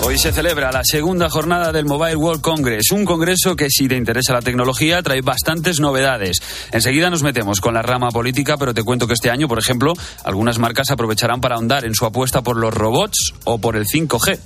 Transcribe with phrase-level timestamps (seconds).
[0.00, 3.96] Hoy se celebra la segunda jornada del Mobile World Congress, un congreso que si te
[3.96, 6.38] interesa la tecnología trae bastantes novedades.
[6.70, 9.94] Enseguida nos metemos con la rama política, pero te cuento que este año, por ejemplo,
[10.24, 14.38] algunas marcas aprovecharán para ahondar en su apuesta por los robots o por el 5G.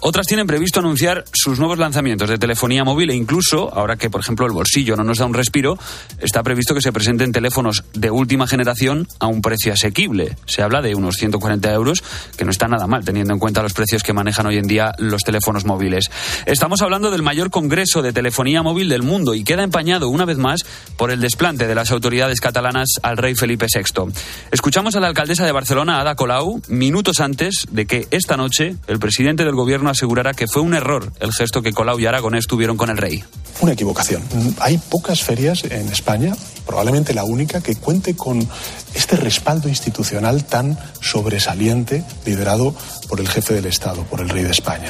[0.00, 4.20] Otras tienen previsto anunciar sus nuevos lanzamientos de telefonía móvil e incluso, ahora que por
[4.20, 5.78] ejemplo el bolsillo no nos da un respiro,
[6.18, 10.36] está previsto que se presenten teléfonos de última generación a un precio asequible.
[10.46, 12.02] Se habla de unos 140 euros,
[12.36, 14.92] que no está nada mal teniendo en cuenta los precios que manejan hoy en día
[14.98, 16.10] los teléfonos móviles.
[16.46, 20.38] Estamos hablando del mayor congreso de telefonía móvil del mundo y queda empañado una vez
[20.38, 20.60] más
[20.96, 24.12] por el desplante de las autoridades catalanas al rey Felipe VI.
[24.50, 28.98] Escuchamos a la alcaldesa de Barcelona, Ada Colau, minutos antes de que esta noche el
[28.98, 32.76] presidente del gobierno asegurara que fue un error el gesto que Colau y Aragonés tuvieron
[32.76, 33.24] con el rey.
[33.60, 34.22] Una equivocación.
[34.60, 36.34] Hay pocas ferias en España,
[36.66, 38.46] probablemente la única, que cuente con
[38.94, 42.74] este respaldo institucional tan sobresaliente liderado
[43.08, 44.85] por el jefe del Estado, por el rey de España.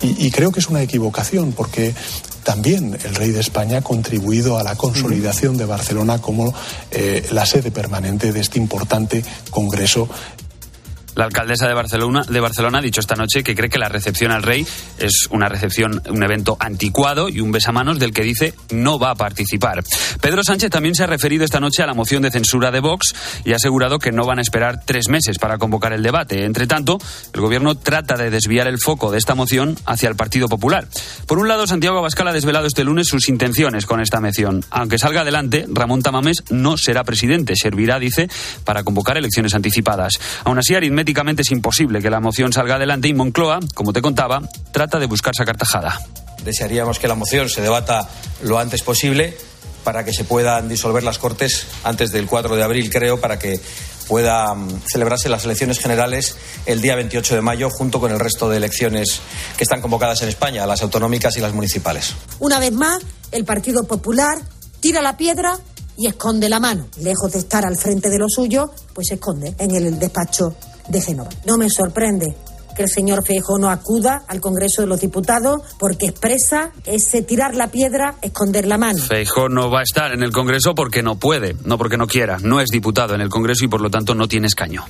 [0.00, 1.94] Y creo que es una equivocación porque
[2.42, 6.54] también el rey de España ha contribuido a la consolidación de Barcelona como
[6.90, 10.08] eh, la sede permanente de este importante congreso
[11.14, 14.32] la alcaldesa de Barcelona, de Barcelona ha dicho esta noche que cree que la recepción
[14.32, 14.66] al rey
[14.98, 19.14] es una recepción, un evento anticuado y un besamanos del que dice no va a
[19.14, 19.82] participar.
[20.20, 23.14] Pedro Sánchez también se ha referido esta noche a la moción de censura de Vox
[23.44, 26.44] y ha asegurado que no van a esperar tres meses para convocar el debate.
[26.44, 26.98] Entre tanto,
[27.32, 30.86] el gobierno trata de desviar el foco de esta moción hacia el Partido Popular.
[31.26, 34.64] Por un lado, Santiago Abascal ha desvelado este lunes sus intenciones con esta moción.
[34.70, 37.54] Aunque salga adelante, Ramón Tamames no será presidente.
[37.56, 38.28] Servirá, dice,
[38.64, 40.14] para convocar elecciones anticipadas.
[40.44, 44.42] Aún así, aritméticamente es imposible que la moción salga adelante y Moncloa, como te contaba,
[44.70, 45.98] trata de buscar esa cartajada.
[46.44, 48.06] Desearíamos que la moción se debata
[48.42, 49.34] lo antes posible
[49.82, 53.58] para que se puedan disolver las Cortes antes del 4 de abril, creo, para que
[54.08, 58.58] puedan celebrarse las elecciones generales el día 28 de mayo junto con el resto de
[58.58, 59.20] elecciones
[59.56, 62.14] que están convocadas en España, las autonómicas y las municipales.
[62.40, 63.00] Una vez más,
[63.32, 64.38] el Partido Popular
[64.80, 65.58] tira la piedra
[65.96, 66.88] y esconde la mano.
[66.98, 70.56] Lejos de estar al frente de lo suyo, pues se esconde en el despacho
[70.90, 71.30] de Génova.
[71.46, 72.34] No me sorprende
[72.74, 77.54] que el señor Feijóo no acuda al Congreso de los Diputados porque expresa ese tirar
[77.54, 78.98] la piedra, esconder la mano.
[78.98, 82.38] Feijóo no va a estar en el Congreso porque no puede, no porque no quiera.
[82.42, 84.84] No es diputado en el Congreso y por lo tanto no tiene escaño.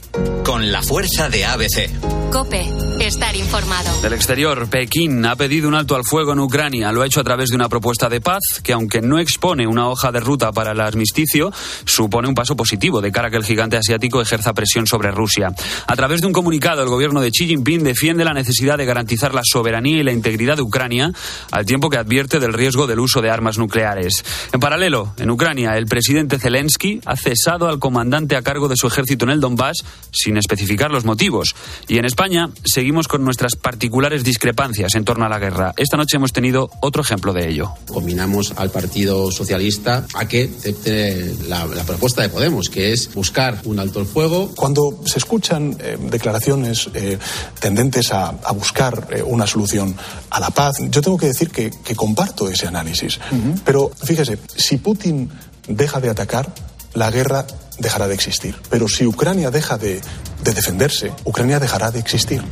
[0.45, 1.91] Con la fuerza de ABC.
[2.33, 2.65] Cope,
[3.01, 4.01] estar informado.
[4.03, 6.93] Del exterior, Pekín ha pedido un alto al fuego en Ucrania.
[6.93, 9.89] Lo ha hecho a través de una propuesta de paz que, aunque no expone una
[9.89, 11.53] hoja de ruta para el armisticio,
[11.85, 15.53] supone un paso positivo de cara a que el gigante asiático ejerza presión sobre Rusia.
[15.87, 19.35] A través de un comunicado, el gobierno de Xi Jinping defiende la necesidad de garantizar
[19.35, 21.13] la soberanía y la integridad de Ucrania,
[21.51, 24.25] al tiempo que advierte del riesgo del uso de armas nucleares.
[24.53, 28.87] En paralelo, en Ucrania, el presidente Zelensky ha cesado al comandante a cargo de su
[28.87, 31.55] ejército en el Donbass sin especificar los motivos.
[31.89, 35.73] Y en España seguimos con nuestras particulares discrepancias en torno a la guerra.
[35.77, 37.73] Esta noche hemos tenido otro ejemplo de ello.
[37.87, 43.61] Combinamos al Partido Socialista a que acepte la, la propuesta de Podemos, que es buscar
[43.65, 44.53] un alto el fuego.
[44.55, 47.19] Cuando se escuchan eh, declaraciones eh,
[47.61, 49.95] tendentes a, a buscar eh, una solución
[50.31, 53.21] a la paz, yo tengo que decir que, que comparto ese análisis.
[53.65, 55.31] Pero fíjese, si Putin
[55.69, 56.53] deja de atacar,
[56.95, 57.47] la guerra
[57.79, 58.57] dejará de existir.
[58.69, 60.01] Pero si Ucrania deja de,
[60.43, 62.43] de defenderse, Ucrania dejará de existir.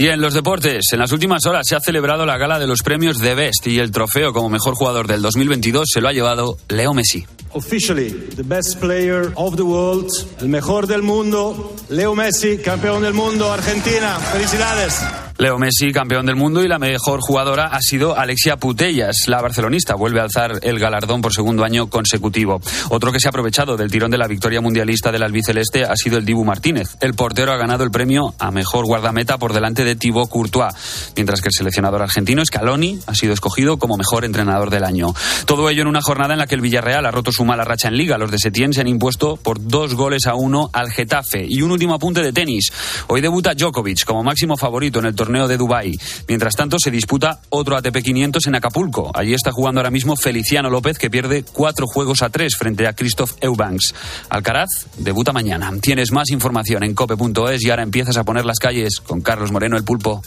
[0.00, 2.82] Y en los deportes, en las últimas horas se ha celebrado la gala de los
[2.82, 6.56] premios de Best y el trofeo como mejor jugador del 2022 se lo ha llevado
[6.68, 7.26] Leo Messi.
[7.52, 10.08] Officially, the best player of the world,
[10.40, 14.20] el mejor del mundo, Leo Messi, campeón del mundo, Argentina.
[14.20, 15.02] Felicidades.
[15.38, 19.28] Leo Messi, campeón del mundo, y la mejor jugadora ha sido Alexia Putellas.
[19.28, 22.60] La barcelonista vuelve a alzar el galardón por segundo año consecutivo.
[22.88, 26.18] Otro que se ha aprovechado del tirón de la victoria mundialista del albiceleste ha sido
[26.18, 26.96] el Dibu Martínez.
[27.00, 31.40] El portero ha ganado el premio a mejor guardameta por delante de Thibaut Courtois, mientras
[31.40, 35.14] que el seleccionador argentino Scaloni ha sido escogido como mejor entrenador del año.
[35.46, 37.86] Todo ello en una jornada en la que el Villarreal ha roto su mala racha
[37.86, 38.18] en liga.
[38.18, 41.46] Los de Setién se han impuesto por dos goles a uno al Getafe.
[41.48, 42.72] Y un último apunte de tenis.
[43.06, 45.98] Hoy debuta Djokovic como máximo favorito en el torneo de Dubái.
[46.26, 49.12] Mientras tanto, se disputa otro ATP 500 en Acapulco.
[49.14, 52.94] Allí está jugando ahora mismo Feliciano López, que pierde cuatro juegos a tres frente a
[52.94, 53.94] Christoph Eubanks.
[54.30, 55.70] Alcaraz debuta mañana.
[55.80, 59.76] Tienes más información en cope.es y ahora empiezas a poner las calles con Carlos Moreno
[59.76, 60.22] el Pulpo.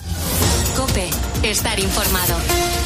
[0.75, 1.09] Cope,
[1.43, 2.80] estar informado.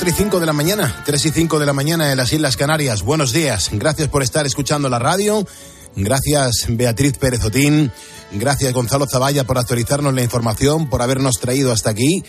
[0.00, 2.56] 4 y 5 de la mañana, 3 y 5 de la mañana en las Islas
[2.56, 3.02] Canarias.
[3.02, 3.68] Buenos días.
[3.70, 5.46] Gracias por estar escuchando la radio.
[5.94, 7.92] Gracias Beatriz Pérez Otín.
[8.32, 12.24] Gracias Gonzalo Zavalla por actualizarnos la información, por habernos traído hasta aquí.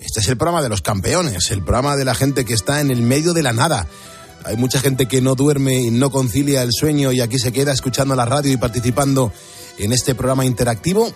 [0.00, 2.90] Este es el programa de los campeones, el programa de la gente que está en
[2.90, 3.86] el medio de la nada.
[4.44, 7.72] Hay mucha gente que no duerme y no concilia el sueño y aquí se queda
[7.72, 9.32] escuchando la radio y participando
[9.78, 11.10] en este programa interactivo.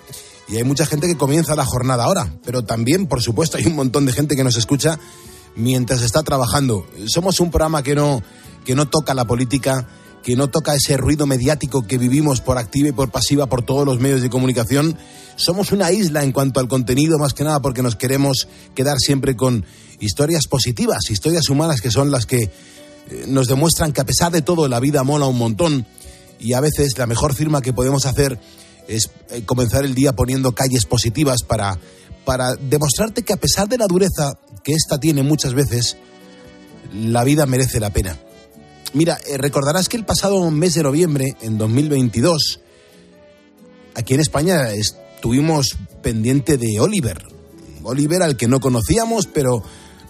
[0.48, 3.76] Y hay mucha gente que comienza la jornada ahora, pero también, por supuesto, hay un
[3.76, 4.98] montón de gente que nos escucha
[5.58, 6.86] mientras está trabajando.
[7.06, 8.22] Somos un programa que no,
[8.64, 9.86] que no toca la política,
[10.22, 13.84] que no toca ese ruido mediático que vivimos por activa y por pasiva por todos
[13.84, 14.96] los medios de comunicación.
[15.36, 19.36] Somos una isla en cuanto al contenido, más que nada porque nos queremos quedar siempre
[19.36, 19.66] con
[20.00, 22.50] historias positivas, historias humanas que son las que eh,
[23.26, 25.86] nos demuestran que a pesar de todo la vida mola un montón
[26.38, 28.38] y a veces la mejor firma que podemos hacer
[28.86, 31.78] es eh, comenzar el día poniendo calles positivas para,
[32.28, 35.96] para demostrarte que a pesar de la dureza que esta tiene muchas veces,
[36.92, 38.18] la vida merece la pena.
[38.92, 42.60] Mira, eh, recordarás que el pasado mes de noviembre, en 2022,
[43.94, 47.24] aquí en España estuvimos pendiente de Oliver.
[47.82, 49.62] Oliver al que no conocíamos, pero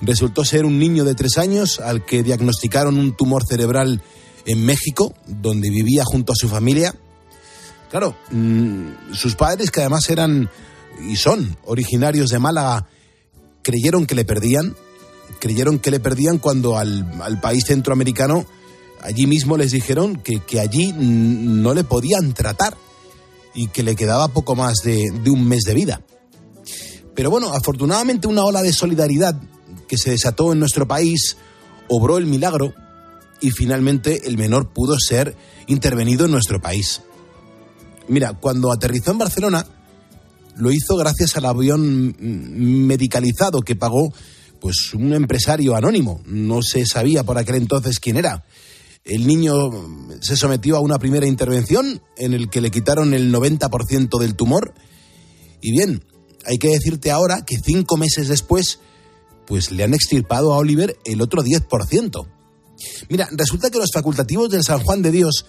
[0.02, 4.02] resultó ser un niño de tres años al que diagnosticaron un tumor cerebral
[4.44, 6.96] en México, donde vivía junto a su familia
[7.90, 10.50] Claro, mm, sus padres, que además eran
[11.06, 12.86] y son originarios de Málaga,
[13.62, 14.76] creyeron que le perdían,
[15.38, 18.46] creyeron que le perdían cuando al, país centroamericano
[19.00, 22.76] allí mismo les dijeron que, que, allí no le podían tratar
[23.54, 26.02] y que le quedaba poco más de, de un mes de vida.
[27.14, 29.40] Pero bueno, afortunadamente una ola de solidaridad
[29.86, 31.36] que se desató en nuestro país
[31.88, 32.74] obró el milagro
[33.40, 35.36] y finalmente el menor pudo ser
[35.66, 37.02] intervenido en nuestro país.
[38.08, 39.66] Mira, cuando aterrizó en Barcelona,
[40.58, 42.14] lo hizo gracias al avión
[42.86, 44.12] medicalizado que pagó
[44.60, 46.20] pues un empresario anónimo.
[46.26, 48.44] No se sabía por aquel entonces quién era.
[49.04, 49.70] El niño
[50.20, 54.74] se sometió a una primera intervención en el que le quitaron el 90% del tumor.
[55.62, 56.04] Y bien,
[56.44, 58.80] hay que decirte ahora que cinco meses después,
[59.46, 62.26] pues le han extirpado a Oliver el otro 10%.
[63.08, 65.46] Mira, resulta que los facultativos del San Juan de Dios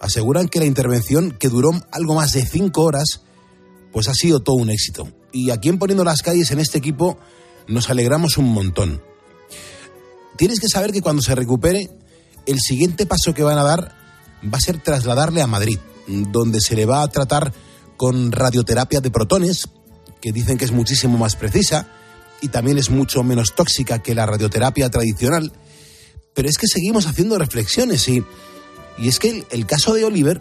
[0.00, 3.22] aseguran que la intervención, que duró algo más de cinco horas,
[3.94, 5.08] pues ha sido todo un éxito.
[5.32, 7.18] Y aquí en Poniendo las Calles, en este equipo,
[7.66, 9.02] nos alegramos un montón.
[10.36, 11.88] Tienes que saber que cuando se recupere,
[12.44, 13.96] el siguiente paso que van a dar
[14.44, 17.54] va a ser trasladarle a Madrid, donde se le va a tratar
[17.96, 19.68] con radioterapia de protones,
[20.20, 21.88] que dicen que es muchísimo más precisa
[22.42, 25.52] y también es mucho menos tóxica que la radioterapia tradicional.
[26.34, 28.22] Pero es que seguimos haciendo reflexiones y
[28.98, 30.40] y es que el, caso de Oliver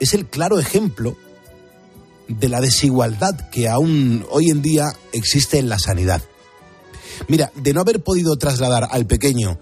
[0.00, 1.16] es el claro ejemplo
[2.28, 6.22] de la desigualdad que aún hoy en día existe en la sanidad.
[7.28, 9.58] Mira, de no haber podido trasladar al pequeño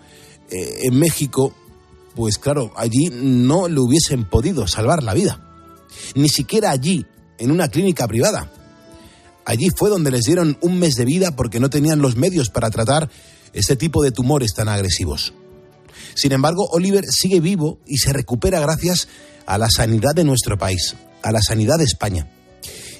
[0.50, 1.54] eh, en México,
[2.14, 5.40] pues claro, allí no le hubiesen podido salvar la vida.
[6.14, 7.06] Ni siquiera allí,
[7.38, 8.52] en una clínica privada.
[9.44, 12.70] Allí fue donde les dieron un mes de vida porque no tenían los medios para
[12.70, 13.10] tratar
[13.52, 15.34] ese tipo de tumores tan agresivos.
[16.14, 19.08] Sin embargo, Oliver sigue vivo y se recupera gracias
[19.46, 22.30] a la sanidad de nuestro país, a la sanidad de España.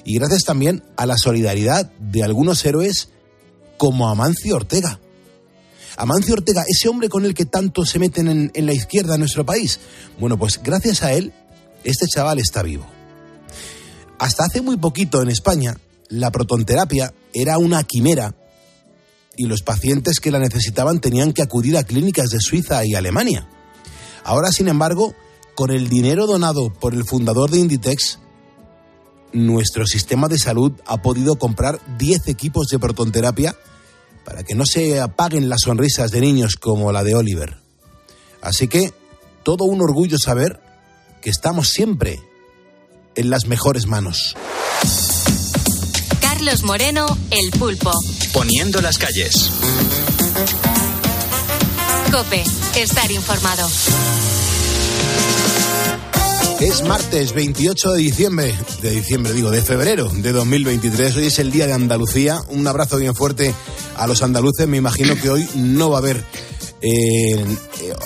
[0.05, 3.09] Y gracias también a la solidaridad de algunos héroes
[3.77, 4.99] como Amancio Ortega.
[5.95, 9.19] Amancio Ortega, ese hombre con el que tanto se meten en, en la izquierda de
[9.19, 9.79] nuestro país.
[10.19, 11.33] Bueno, pues gracias a él,
[11.83, 12.85] este chaval está vivo.
[14.19, 15.77] Hasta hace muy poquito en España,
[16.09, 18.35] la protonterapia era una quimera
[19.35, 23.47] y los pacientes que la necesitaban tenían que acudir a clínicas de Suiza y Alemania.
[24.23, 25.15] Ahora, sin embargo,
[25.55, 28.19] con el dinero donado por el fundador de Inditex,
[29.33, 33.55] nuestro sistema de salud ha podido comprar 10 equipos de protonterapia
[34.23, 37.57] para que no se apaguen las sonrisas de niños como la de Oliver.
[38.41, 38.93] Así que
[39.43, 40.61] todo un orgullo saber
[41.21, 42.19] que estamos siempre
[43.15, 44.35] en las mejores manos.
[46.21, 47.91] Carlos Moreno, El Pulpo.
[48.33, 49.49] Poniendo las calles.
[52.11, 52.43] Cope,
[52.75, 53.67] estar informado.
[56.63, 61.17] Es martes 28 de diciembre, de diciembre digo, de febrero de 2023.
[61.17, 62.39] Hoy es el Día de Andalucía.
[62.47, 63.53] Un abrazo bien fuerte
[63.97, 64.65] a los andaluces.
[64.65, 66.23] Me imagino que hoy no va a haber
[66.79, 67.45] eh,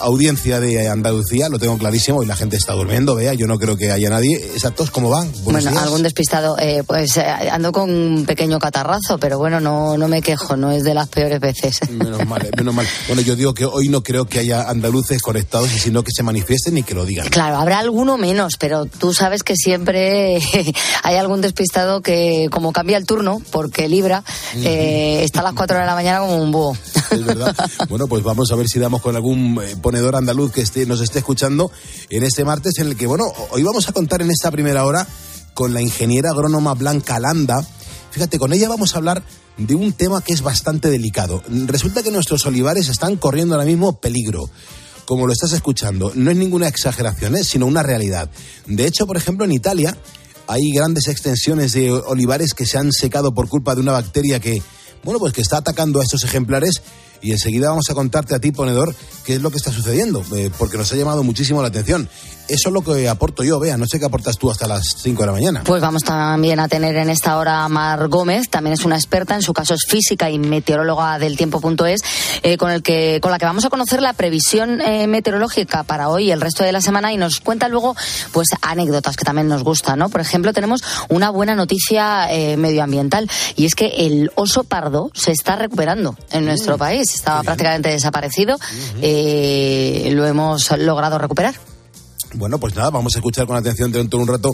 [0.02, 3.78] audiencia de Andalucía, lo tengo clarísimo, y la gente está durmiendo, vea, yo no creo
[3.78, 4.36] que haya nadie.
[4.54, 5.32] Exactos, ¿cómo van?
[5.44, 10.08] bueno, algún despistado, eh, pues eh, ando con un pequeño catarrazo, pero bueno, no, no
[10.08, 11.80] me quejo, no es de las peores veces.
[11.90, 12.88] Menos mal, eh, menos mal.
[13.08, 16.24] Bueno, yo digo que hoy no creo que haya andaluces conectados, y sino que se
[16.24, 17.28] manifiesten y que lo digan.
[17.30, 20.40] Claro, habrá alguno menos, pero tú sabes que siempre
[21.04, 24.24] hay algún despistado que, como cambia el turno, porque Libra,
[24.56, 26.78] está a las 4 de la mañana como un búho.
[27.12, 27.56] Es verdad.
[27.90, 31.02] bueno, pues vamos a ver si damos con algún eh, ponedor andaluz que esté, nos
[31.02, 31.72] esté escuchando
[32.10, 35.08] en este martes en el que, bueno, hoy vamos a contar en esta primera hora
[35.54, 37.66] con la ingeniera agrónoma Blanca Landa.
[38.12, 39.24] Fíjate, con ella vamos a hablar
[39.58, 41.44] de un tema que es bastante delicado.
[41.48, 44.50] Resulta que nuestros olivares están corriendo ahora mismo peligro
[45.08, 47.44] como lo estás escuchando, no es ninguna exageración, ¿eh?
[47.46, 48.30] sino una realidad.
[48.66, 49.98] De hecho, por ejemplo, en Italia
[50.48, 54.62] hay grandes extensiones de olivares que se han secado por culpa de una bacteria que,
[55.04, 56.82] bueno, pues que está atacando a estos ejemplares
[57.22, 58.96] y enseguida vamos a contarte a ti, ponedor,
[59.26, 62.10] qué es lo que está sucediendo, eh, porque nos ha llamado muchísimo la atención.
[62.48, 65.22] Eso es lo que aporto yo, vea, no sé qué aportas tú hasta las 5
[65.22, 65.64] de la mañana.
[65.66, 69.36] Pues vamos también a tener en esta hora a Mar Gómez, también es una experta,
[69.36, 72.02] en su caso es física y meteoróloga del tiempo.es,
[72.44, 76.08] eh, con, el que, con la que vamos a conocer la previsión eh, meteorológica para
[76.08, 77.98] hoy y el resto de la semana y nos cuenta luego
[78.32, 80.08] pues anécdotas que también nos gustan, ¿no?
[80.08, 85.32] Por ejemplo, tenemos una buena noticia eh, medioambiental y es que el oso pardo se
[85.34, 86.80] está recuperando en nuestro mm.
[86.80, 88.58] país, estaba prácticamente desaparecido,
[89.02, 91.56] lo hemos logrado recuperar.
[92.34, 94.52] Bueno, pues nada, vamos a escuchar con atención dentro de un rato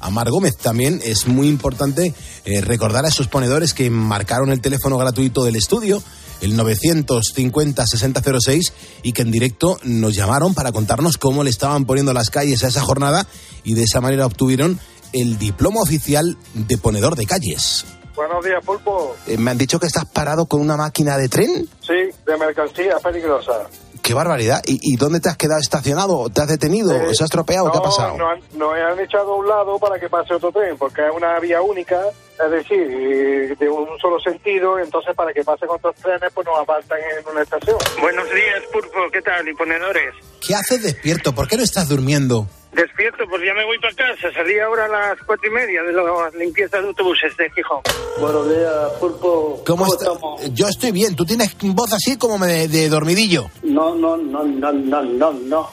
[0.00, 0.56] a Mar Gómez.
[0.56, 2.12] También es muy importante
[2.44, 6.02] eh, recordar a esos ponedores que marcaron el teléfono gratuito del estudio,
[6.42, 12.28] el 950-6006, y que en directo nos llamaron para contarnos cómo le estaban poniendo las
[12.30, 13.26] calles a esa jornada
[13.64, 14.80] y de esa manera obtuvieron
[15.12, 17.84] el diploma oficial de ponedor de calles.
[18.14, 19.16] Buenos días, Pulpo.
[19.26, 21.68] Eh, me han dicho que estás parado con una máquina de tren.
[21.80, 23.68] Sí, de mercancía peligrosa.
[24.02, 24.60] Qué barbaridad.
[24.66, 26.28] ¿Y, dónde te has quedado estacionado?
[26.28, 26.94] ¿Te has detenido?
[26.94, 27.72] Eh, ¿Se ha estropeado?
[27.72, 28.18] ¿Qué ha pasado?
[28.18, 31.40] No, no han echado a un lado para que pase otro tren, porque es una
[31.40, 31.98] vía única,
[32.44, 36.98] es decir, de un solo sentido, entonces para que pasen otros trenes, pues nos apartan
[37.18, 37.78] en una estación.
[37.98, 38.98] Buenos días, Pulpo.
[39.10, 40.14] ¿Qué tal, imponedores?
[40.46, 41.34] ¿Qué haces despierto?
[41.34, 42.46] ¿Por qué no estás durmiendo?
[42.74, 44.32] Despierto, pues ya me voy para casa.
[44.32, 47.80] Salí ahora a las cuatro y media de la limpieza de autobuses de Gijón.
[48.20, 49.62] Buenos días, Pulpo.
[49.64, 50.42] ¿Cómo, estamos?
[50.52, 51.14] Yo estoy bien.
[51.14, 53.48] Tú tienes voz así como de, de dormidillo.
[53.62, 55.70] No, no, no, no, no, no, no.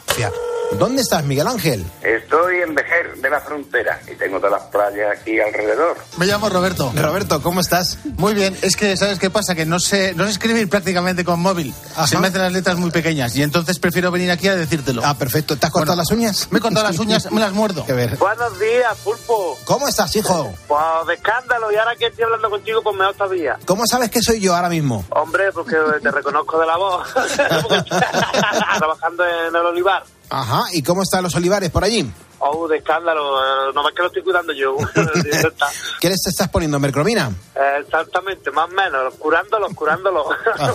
[0.77, 1.85] ¿Dónde estás, Miguel Ángel?
[2.01, 5.97] Estoy en Vejer, de la frontera, y tengo todas las playas aquí alrededor.
[6.17, 6.91] Me llamo Roberto.
[6.95, 7.99] Roberto, ¿cómo estás?
[8.17, 8.57] Muy bien.
[8.61, 9.53] Es que, ¿sabes qué pasa?
[9.53, 11.73] Que no sé, no sé escribir prácticamente con móvil.
[12.07, 15.01] Se me hacen las letras muy pequeñas, y entonces prefiero venir aquí a decírtelo.
[15.05, 15.57] Ah, perfecto.
[15.57, 16.47] ¿Te has cortado las uñas?
[16.51, 17.85] Me he cortado las uñas, me las muerdo.
[17.85, 18.15] ver.
[18.17, 19.57] Buenos días, Pulpo.
[19.65, 20.53] ¿Cómo estás, hijo?
[20.67, 23.59] Pues de escándalo, y ahora que estoy hablando contigo, pues mejor todavía.
[23.65, 25.05] ¿Cómo sabes que soy yo ahora mismo?
[25.09, 27.07] Hombre, porque te reconozco de la voz.
[28.77, 30.03] Trabajando en el olivar.
[30.31, 32.09] Ajá, ¿y cómo están los olivares por allí?
[32.39, 33.37] Oh, de escándalo.
[33.37, 34.75] Eh, no más que lo estoy cuidando yo.
[35.99, 36.79] ¿Qué les estás poniendo?
[36.79, 37.31] ¿Mercromina?
[37.53, 39.13] Eh, exactamente, más o menos.
[39.15, 40.25] Curándolos, curándolos.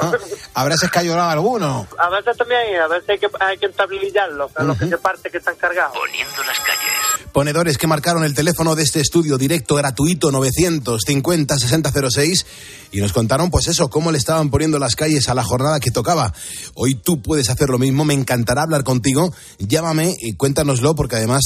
[0.55, 1.89] ¿Habrás escayolado alguno?
[1.99, 5.31] A veces también, a veces hay que, hay que entablillarlos, a los que se parte
[5.31, 5.97] que están cargados.
[5.97, 7.06] Poniendo las calles.
[7.37, 12.47] Ponedores que marcaron el teléfono de este estudio directo gratuito 950-6006
[12.93, 15.91] y nos contaron, pues eso, cómo le estaban poniendo las calles a la jornada que
[15.91, 16.33] tocaba.
[16.73, 18.07] Hoy tú puedes hacer lo mismo.
[18.07, 19.35] Me encantará hablar contigo.
[19.59, 21.43] Llámame y cuéntanoslo porque además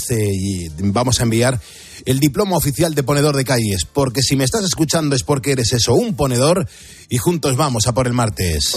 [0.78, 1.61] vamos a enviar
[2.04, 5.73] el diploma oficial de ponedor de calles, porque si me estás escuchando es porque eres
[5.73, 6.68] eso, un ponedor,
[7.09, 8.76] y juntos vamos a por el martes.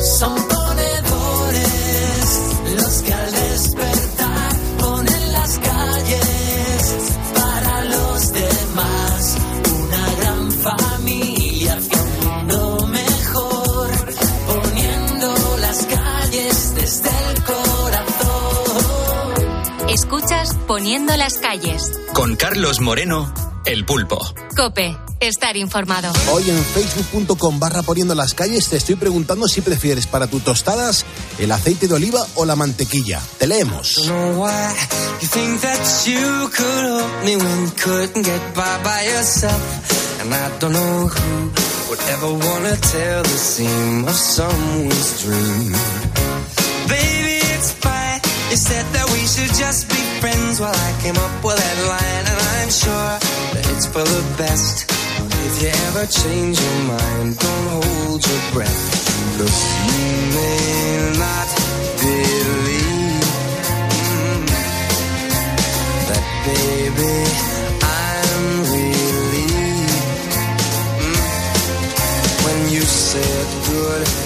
[20.73, 21.83] Poniendo las calles.
[22.15, 23.31] Con Carlos Moreno,
[23.63, 24.17] El Pulpo.
[24.57, 26.11] Cope, estar informado.
[26.31, 31.05] Hoy en facebook.com barra poniendo las calles te estoy preguntando si prefieres para tus tostadas
[31.37, 33.21] el aceite de oliva o la mantequilla.
[33.37, 34.09] Te leemos.
[48.53, 52.25] You said that we should just be friends while I came up with that line,
[52.29, 53.17] and I'm sure
[53.49, 54.85] that it's for the best.
[55.25, 58.77] If you ever change your mind, don't hold your breath.
[59.41, 59.57] Look,
[59.89, 60.05] you
[60.37, 61.49] may not
[61.97, 63.25] believe
[66.13, 67.25] that, baby.
[67.81, 69.97] I'm relieved
[72.45, 74.22] when you said goodbye,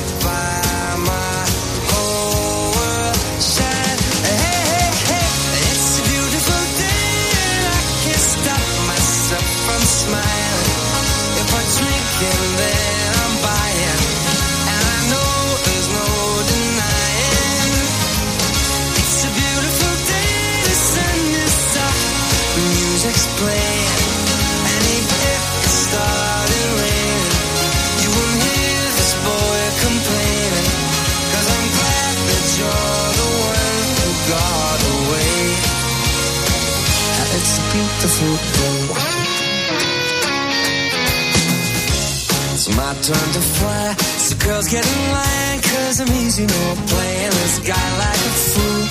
[43.07, 43.93] Turn to fly.
[44.19, 48.83] So girls get in line, cause I'm easy, no playing this guy like a fool.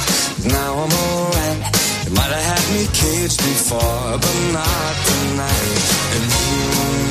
[0.57, 1.61] Now I'm alright.
[2.07, 5.81] You might have had me caged before, but not tonight.
[6.17, 7.06] And you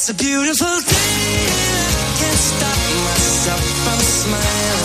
[0.00, 0.96] It's a beautiful day.
[0.96, 4.80] I can't stop myself from smiling.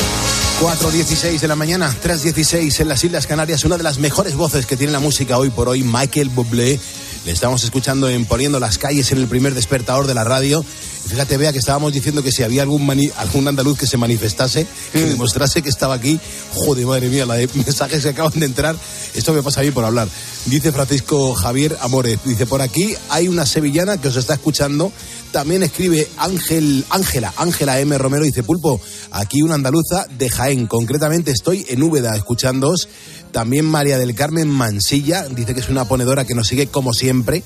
[0.59, 4.75] 4.16 de la mañana, 3.16 en las Islas Canarias, una de las mejores voces que
[4.75, 6.77] tiene la música hoy por hoy, Michael Bublé.
[7.25, 10.65] Le estamos escuchando en Poniendo las calles en el primer despertador de la radio.
[11.07, 14.65] Fíjate, vea que estábamos diciendo que si había algún, mani- algún andaluz que se manifestase,
[14.91, 16.19] que demostrase que estaba aquí,
[16.53, 18.75] joder, madre mía, la de mensajes que acaban de entrar,
[19.13, 20.07] esto me pasa a mí por hablar.
[20.47, 24.91] Dice Francisco Javier Amores, dice, por aquí hay una sevillana que os está escuchando,
[25.31, 27.95] también escribe Ángel, Ángela, Ángela M.
[27.99, 28.81] Romero, dice, Pulpo,
[29.11, 32.87] aquí una andaluza de Jaén, concretamente estoy en Úbeda escuchándoos.
[33.31, 37.43] También María del Carmen Mansilla, dice que es una ponedora que nos sigue como siempre,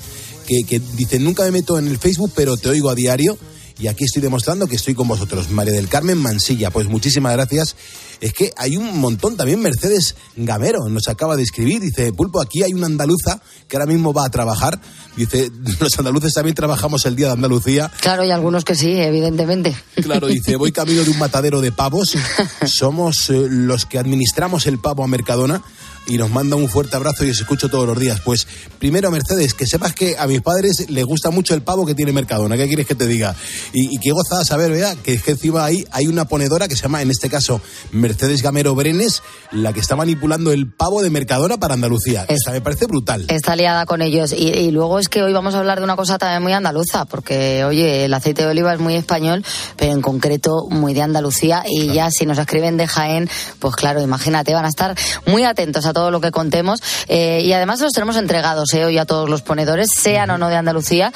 [0.49, 3.37] que, que dice, nunca me meto en el Facebook, pero te oigo a diario.
[3.77, 5.51] Y aquí estoy demostrando que estoy con vosotros.
[5.51, 7.77] María del Carmen Mansilla, pues muchísimas gracias.
[8.19, 9.61] Es que hay un montón también.
[9.61, 11.79] Mercedes Gamero nos acaba de escribir.
[11.79, 14.81] Dice, Pulpo, aquí hay una andaluza que ahora mismo va a trabajar.
[15.15, 17.89] Dice, los andaluces también trabajamos el Día de Andalucía.
[18.01, 19.73] Claro, y algunos que sí, evidentemente.
[19.95, 22.17] Claro, dice, voy camino de un matadero de pavos.
[22.65, 25.63] Somos eh, los que administramos el pavo a Mercadona
[26.09, 28.19] y nos manda un fuerte abrazo y os escucho todos los días.
[28.19, 28.47] Pues
[28.79, 32.11] primero, Mercedes, que sepas que a mis padres les gusta mucho el pavo que tiene
[32.11, 32.57] Mercadona.
[32.57, 33.35] ¿Qué quieres que te diga?
[33.73, 36.75] Y, y qué gozada saber, vea, que es que encima ahí hay una ponedora que
[36.75, 41.09] se llama, en este caso, Mercedes Gamero Brenes, la que está manipulando el pavo de
[41.09, 42.25] Mercadona para Andalucía.
[42.27, 43.25] Esa me parece brutal.
[43.27, 44.33] Está liada con ellos.
[44.33, 47.05] Y, y luego es que hoy vamos a hablar de una cosa también muy andaluza,
[47.05, 49.45] porque, oye, el aceite de oliva es muy español,
[49.77, 51.63] pero en concreto muy de Andalucía.
[51.67, 55.85] Y ya si nos escriben de Jaén, pues claro, imagínate, van a estar muy atentos
[55.85, 56.79] a todo lo que contemos.
[57.07, 60.47] Eh, y además los tenemos entregados eh, hoy a todos los ponedores, sean o no
[60.49, 61.11] de Andalucía,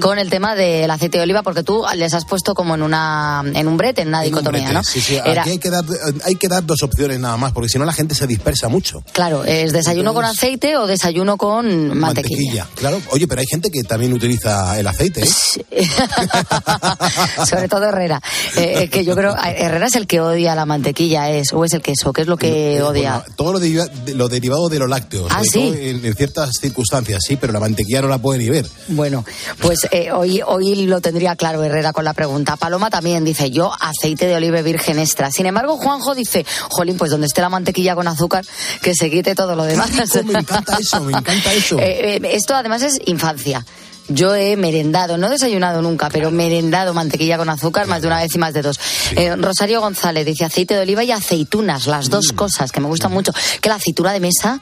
[0.00, 3.42] con el tema del aceite de oliva, porque tú les has puesto como en una
[3.54, 4.74] en un brete, en una En un dicotomía, brete.
[4.74, 4.84] ¿no?
[4.84, 5.84] Sí, sí, Era- aquí hay que, dar,
[6.24, 9.02] hay que dar dos opciones nada más, porque si no la gente se dispersa mucho.
[9.12, 12.66] Claro, es desayuno con aceite o desayuno con mantequilla.
[12.74, 15.22] Claro, oye, pero hay gente que también utiliza el aceite.
[15.70, 15.86] ¿eh?
[17.48, 18.20] Sobre todo Herrera.
[18.56, 21.72] Eh, eh, que yo creo, Herrera es el que odia la mantequilla, es, o es
[21.72, 23.18] el queso, ¿qué es lo que odia?
[23.18, 25.30] Bueno, todo lo, de- lo derivado de los lácteos.
[25.30, 25.72] Ah, sí.
[25.80, 28.66] en ciertas circunstancias, sí, pero la mantequilla no la puede ni ver.
[28.88, 29.24] Bueno,
[29.60, 32.56] pues eh, hoy, hoy lo tendría claro Herrera con la pregunta.
[32.56, 35.30] Paloma también dice, yo aceite de oliva virgen extra.
[35.30, 38.44] Sin embargo, Juanjo dice, jolín, pues donde esté la mantequilla con azúcar,
[38.82, 39.90] que se quite todo lo demás.
[40.24, 41.76] me encanta eso, me encanta eso.
[41.86, 43.64] Eh, eh, esto además es infancia.
[44.08, 48.34] Yo he merendado, no desayunado nunca, pero merendado mantequilla con azúcar más de una vez
[48.34, 48.78] y más de dos.
[49.16, 52.36] Eh, Rosario González dice aceite de oliva y aceitunas, las dos Mm.
[52.36, 53.32] cosas que me gustan mucho.
[53.60, 54.60] Que la aceituna de mesa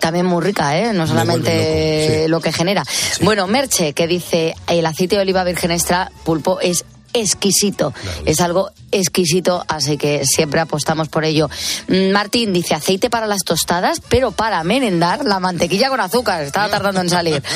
[0.00, 0.92] también muy rica, ¿eh?
[0.92, 2.82] No solamente lo que genera.
[3.20, 7.92] Bueno, Merche, que dice el aceite de oliva virgen extra pulpo es exquisito.
[8.24, 11.48] Es algo exquisito, así que siempre apostamos por ello.
[11.88, 16.42] Mm, Martín dice aceite para las tostadas, pero para merendar la mantequilla con azúcar.
[16.42, 17.42] Estaba tardando en salir.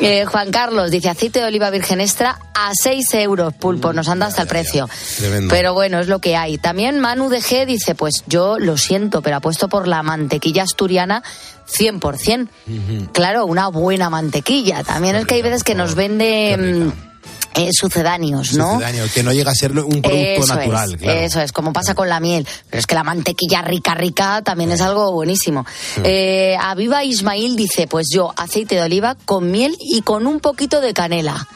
[0.00, 3.92] Eh, Juan Carlos dice aceite de oliva virgen extra a 6 euros, pulpo.
[3.92, 4.88] Nos anda hasta el precio.
[5.16, 5.52] Tremendo.
[5.52, 6.58] Pero bueno, es lo que hay.
[6.58, 11.22] También Manu de G dice, pues yo lo siento, pero apuesto por la mantequilla asturiana
[11.66, 12.48] 100%.
[13.12, 14.82] Claro, una buena mantequilla.
[14.84, 17.15] También es que hay veces que nos vende mm,
[17.56, 18.74] eh, sucedáneos, ¿no?
[18.74, 20.92] Sucedáneo, que no llega a ser un producto Eso natural.
[20.94, 21.20] es, claro.
[21.20, 22.46] eso es, como pasa con la miel.
[22.70, 25.66] Pero es que la mantequilla rica, rica también es algo buenísimo.
[26.04, 30.80] Eh, Aviva Ismail dice, pues yo aceite de oliva con miel y con un poquito
[30.80, 31.48] de canela.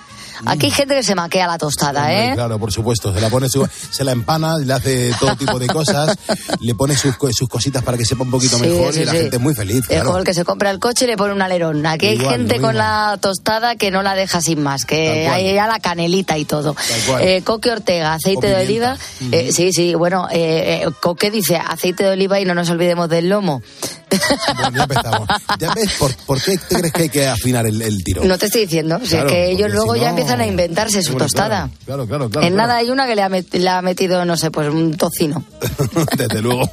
[0.47, 2.35] Aquí hay gente que se maquea la tostada, Hombre, ¿eh?
[2.35, 3.13] Claro, por supuesto.
[3.15, 6.17] Se la pone, su- se la empana, le hace todo tipo de cosas,
[6.61, 9.05] le pone sus, co- sus cositas para que sepa un poquito Sí, mejor sí, y
[9.05, 9.19] la sí.
[9.19, 9.85] gente es muy feliz.
[9.89, 11.85] Es como el que se compra el coche y le pone un alerón.
[11.87, 15.55] Aquí hay Igual, gente con la tostada que no la deja sin más, que hay
[15.55, 16.75] ya la canelita y todo.
[17.21, 18.97] Eh, Coque Ortega, aceite de oliva.
[19.33, 23.09] Eh, sí, sí, bueno, eh, eh, Coque dice aceite de oliva y no nos olvidemos
[23.09, 23.63] del lomo.
[24.11, 25.29] Bueno, ya empezamos.
[25.59, 28.25] ¿Ya ves por, por qué te crees que hay que afinar el, el tiro?
[28.25, 28.99] No te estoy diciendo.
[29.03, 31.71] Si Claro, es que ellos luego si ya no- empiezan a inventarse su Bueno, tostada.
[31.85, 32.47] Claro, claro, claro.
[32.47, 32.69] en claro.
[32.69, 35.45] nada hay una que le ha, met- le ha metido, no sé, pues un tocino.
[36.17, 36.69] Desde luego.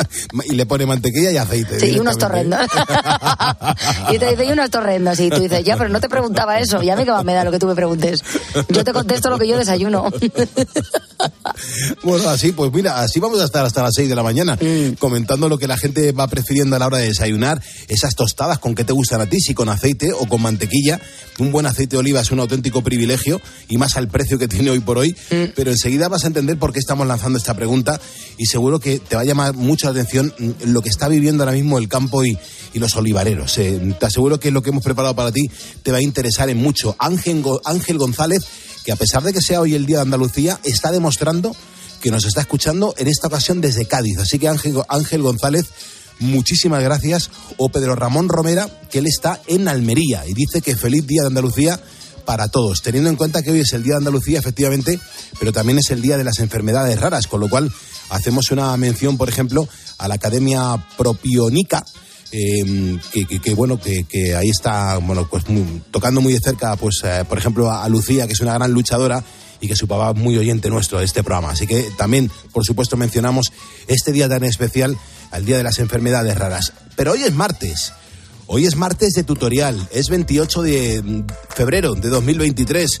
[0.44, 1.80] y le pone mantequilla y aceite.
[1.80, 2.60] Sí, y unos torrendos.
[4.12, 5.18] y te dice, y unos torrendos.
[5.20, 6.82] Y tú dices, ya, pero no te preguntaba eso.
[6.82, 8.22] Y a mí que me da lo que tú me preguntes.
[8.68, 10.10] Yo te contesto lo que yo desayuno.
[12.02, 14.94] Bueno, así, pues mira, así vamos a estar hasta las 6 de la mañana, Mm.
[14.98, 18.74] comentando lo que la gente va prefiriendo a la hora de desayunar, esas tostadas con
[18.74, 21.00] qué te gustan a ti, si con aceite o con mantequilla.
[21.38, 24.70] Un buen aceite de oliva es un auténtico privilegio y más al precio que tiene
[24.70, 25.52] hoy por hoy, Mm.
[25.54, 28.00] pero enseguida vas a entender por qué estamos lanzando esta pregunta
[28.36, 31.42] y seguro que te va a llamar mucho la atención mm, lo que está viviendo
[31.44, 32.36] ahora mismo el campo y,
[32.74, 33.56] y los olivareros.
[33.58, 35.50] Eh, te aseguro que lo que hemos preparado para ti
[35.82, 36.96] te va a interesar en mucho.
[36.98, 38.42] Ángel, Ángel González,
[38.84, 41.54] que a pesar de que sea hoy el Día de Andalucía, está demostrando
[42.00, 44.18] que nos está escuchando en esta ocasión desde Cádiz.
[44.18, 45.66] Así que Ángel, Ángel González,
[46.20, 47.30] muchísimas gracias.
[47.56, 51.28] O Pedro Ramón Romera, que él está en Almería y dice que feliz Día de
[51.28, 51.80] Andalucía
[52.24, 54.98] para todos, teniendo en cuenta que hoy es el Día de Andalucía, efectivamente,
[55.38, 57.72] pero también es el Día de las Enfermedades Raras, con lo cual
[58.10, 61.84] hacemos una mención, por ejemplo, a la Academia Propionica,
[62.34, 62.98] eh,
[63.42, 65.44] que, bueno que, ahí está bueno pues
[65.90, 68.72] tocando muy de cerca pues eh, por ejemplo a, a Lucía que es una gran
[68.72, 69.22] luchadora
[69.60, 72.64] y que su papá es muy oyente nuestro de este programa así que también por
[72.64, 73.52] supuesto mencionamos
[73.86, 74.96] este día tan especial
[75.32, 77.92] al día de las enfermedades raras pero hoy es martes
[78.48, 82.98] Hoy es martes de tutorial, es 28 de mm, febrero de 2023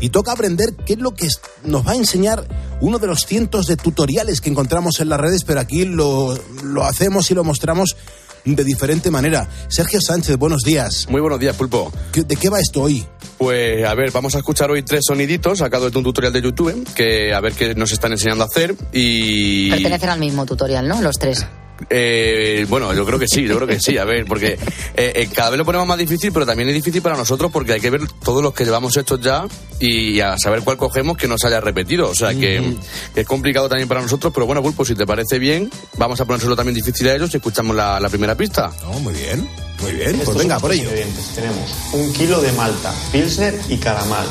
[0.00, 1.26] y toca aprender qué es lo que
[1.64, 2.46] nos va a enseñar
[2.80, 6.84] uno de los cientos de tutoriales que encontramos en las redes, pero aquí lo, lo
[6.84, 7.96] hacemos y lo mostramos
[8.44, 9.48] de diferente manera.
[9.68, 11.06] Sergio Sánchez, buenos días.
[11.08, 11.90] Muy buenos días, Pulpo.
[12.12, 13.04] ¿Qué- ¿De qué va esto hoy?
[13.38, 16.86] Pues a ver, vamos a escuchar hoy tres soniditos sacados de un tutorial de YouTube
[16.94, 21.00] que a ver qué nos están enseñando a hacer y Pertenecen al mismo tutorial, ¿no?
[21.02, 21.44] Los tres.
[21.90, 25.28] Eh, bueno, yo creo que sí, yo creo que sí, a ver, porque eh, eh,
[25.34, 27.90] cada vez lo ponemos más difícil, pero también es difícil para nosotros porque hay que
[27.90, 29.46] ver todos los que llevamos hechos ya
[29.80, 32.76] y a saber cuál cogemos que no se haya repetido, o sea que,
[33.14, 36.24] que es complicado también para nosotros, pero bueno, Pulpo, si te parece bien, vamos a
[36.24, 38.70] ponérselo también difícil a ellos y escuchamos la, la primera pista.
[38.82, 39.48] No, muy bien,
[39.80, 40.88] muy bien, Estos pues venga, por ello.
[41.34, 44.26] Tenemos un kilo de malta, pilsner y caramal.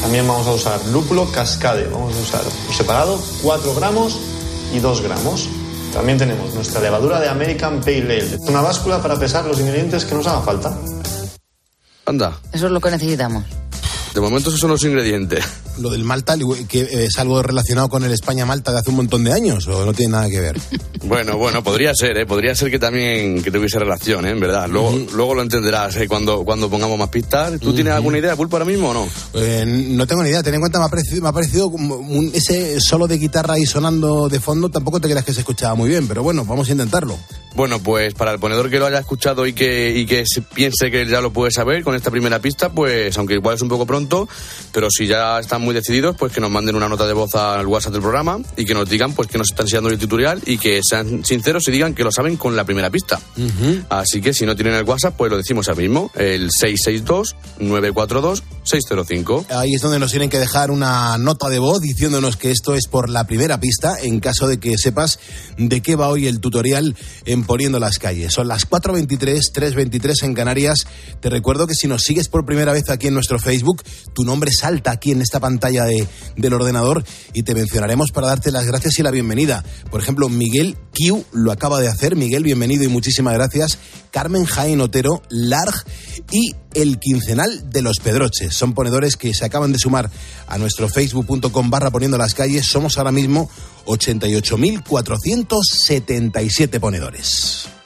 [0.00, 1.84] También vamos a usar lúpulo cascade.
[1.84, 4.18] Vamos a usar por separado 4 gramos
[4.74, 5.48] y 2 gramos.
[5.92, 8.36] También tenemos nuestra levadura de American Pale Ale.
[8.40, 10.76] Una báscula para pesar los ingredientes que nos haga falta.
[12.06, 13.44] Anda, Eso es lo que necesitamos.
[14.14, 15.44] de momento esos son los ingredientes.
[15.80, 16.36] Lo del Malta,
[16.68, 19.92] que es algo relacionado con el España-Malta de hace un montón de años, o no
[19.92, 20.60] tiene nada que ver.
[21.02, 22.26] Bueno, bueno, podría ser, ¿eh?
[22.26, 24.30] Podría ser que también que tuviese relación, ¿eh?
[24.32, 24.68] En verdad.
[24.68, 26.06] Luego, luego lo entenderás ¿eh?
[26.06, 27.58] cuando, cuando pongamos más pistas.
[27.58, 29.08] ¿Tú tienes alguna idea, Pulpo, ahora mismo o no?
[29.32, 31.94] Eh, no tengo ni idea, ten en cuenta, me ha parecido, me ha parecido como
[31.96, 35.74] un- ese solo de guitarra ahí sonando de fondo, tampoco te creas que se escuchaba
[35.74, 37.16] muy bien, pero bueno, vamos a intentarlo.
[37.56, 40.90] Bueno, pues para el ponedor que lo haya escuchado y que, y que se piense
[40.90, 43.86] que ya lo puede saber con esta primera pista, pues aunque igual es un poco
[43.86, 44.28] pronto,
[44.70, 47.66] pero si ya están muy decididos, pues que nos manden una nota de voz al
[47.66, 50.58] WhatsApp del programa y que nos digan pues que nos están enseñando el tutorial y
[50.58, 53.20] que sean sinceros y digan que lo saben con la primera pista.
[53.88, 56.50] Así que si no tienen el WhatsApp, pues lo decimos ahora mismo, el
[58.64, 59.46] 662-942-605.
[59.50, 62.86] Ahí es donde nos tienen que dejar una nota de voz diciéndonos que esto es
[62.86, 65.18] por la primera pista, en caso de que sepas
[65.58, 68.32] de qué va hoy el tutorial en Poniendo las Calles.
[68.32, 70.86] Son las 4.23, 3.23 en Canarias.
[71.20, 73.82] Te recuerdo que si nos sigues por primera vez aquí en nuestro Facebook,
[74.14, 78.50] tu nombre salta aquí en esta pantalla de- del ordenador y te mencionaremos para darte
[78.52, 79.64] las gracias y la bienvenida.
[79.90, 82.16] Por ejemplo, Miguel Q lo acaba de hacer.
[82.16, 83.78] Miguel, bienvenido y muchísimas gracias.
[84.10, 85.74] Carmen Jaén Otero, Larg
[86.32, 88.52] y el quincenal de los Pedroches.
[88.54, 90.10] Son ponedores que se acaban de sumar
[90.46, 92.66] a nuestro facebook.com barra poniendo las calles.
[92.66, 93.48] Somos ahora mismo
[93.86, 97.79] 88.477 ponedores.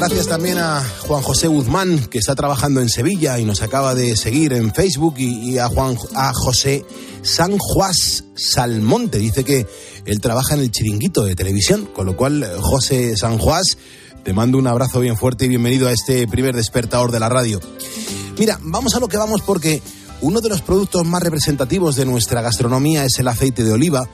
[0.00, 4.16] Gracias también a Juan José Guzmán, que está trabajando en Sevilla y nos acaba de
[4.16, 6.86] seguir en Facebook, y, y a Juan a José
[7.20, 9.18] San Juas Salmonte.
[9.18, 9.66] Dice que
[10.06, 13.76] él trabaja en el chiringuito de televisión, con lo cual, eh, José San Juas,
[14.24, 17.60] te mando un abrazo bien fuerte y bienvenido a este primer despertador de la radio.
[18.38, 19.82] Mira, vamos a lo que vamos porque
[20.22, 24.08] uno de los productos más representativos de nuestra gastronomía es el aceite de oliva,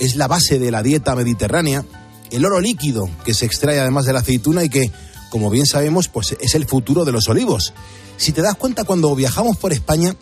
[0.00, 1.84] es la base de la dieta mediterránea,
[2.30, 4.90] el oro líquido que se extrae además de la aceituna y que
[5.30, 7.72] como bien sabemos, pues es el futuro de los olivos.
[8.16, 10.16] Si te das cuenta, cuando viajamos por España,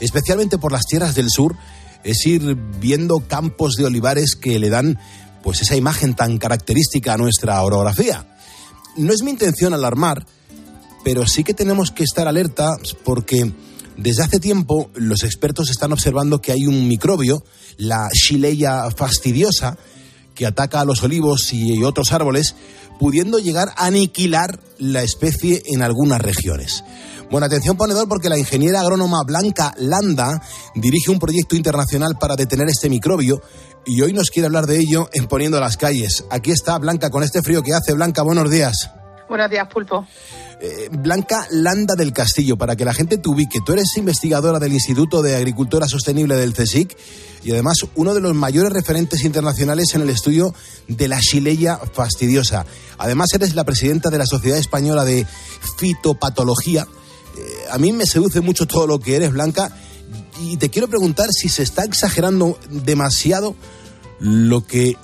[0.00, 1.56] especialmente por las tierras del sur,
[2.04, 4.98] es ir viendo campos de olivares que le dan
[5.42, 8.26] pues esa imagen tan característica a nuestra orografía.
[8.96, 10.26] No es mi intención alarmar,
[11.04, 13.52] pero sí que tenemos que estar alerta porque
[13.96, 17.44] desde hace tiempo los expertos están observando que hay un microbio,
[17.76, 19.78] la Shileia fastidiosa,
[20.36, 22.54] que ataca a los olivos y otros árboles,
[23.00, 26.84] pudiendo llegar a aniquilar la especie en algunas regiones.
[27.30, 30.40] Bueno, atención ponedor porque la ingeniera agrónoma Blanca Landa
[30.76, 33.42] dirige un proyecto internacional para detener este microbio
[33.84, 36.24] y hoy nos quiere hablar de ello en Poniendo las calles.
[36.30, 37.94] Aquí está Blanca con este frío que hace.
[37.94, 38.90] Blanca, buenos días.
[39.28, 40.06] Buenos días, Pulpo.
[40.58, 45.20] Eh, Blanca Landa del Castillo, para que la gente te tú eres investigadora del Instituto
[45.20, 46.96] de Agricultura Sostenible del CSIC
[47.44, 50.54] y además uno de los mayores referentes internacionales en el estudio
[50.88, 52.64] de la Shileia fastidiosa.
[52.96, 55.26] Además eres la presidenta de la Sociedad Española de
[55.78, 56.86] Fitopatología.
[57.36, 57.40] Eh,
[57.70, 59.76] a mí me seduce mucho todo lo que eres, Blanca,
[60.40, 63.54] y te quiero preguntar si se está exagerando demasiado
[64.20, 64.96] lo que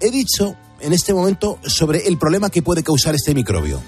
[0.00, 3.82] he dicho en este momento sobre el problema que puede causar este microbio.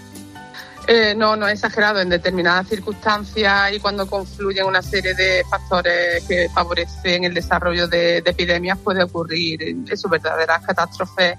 [0.91, 2.01] Eh, no, no es exagerado.
[2.01, 8.23] En determinadas circunstancias y cuando confluyen una serie de factores que favorecen el desarrollo de,
[8.23, 11.37] de epidemias puede ocurrir eso, verdaderas catástrofes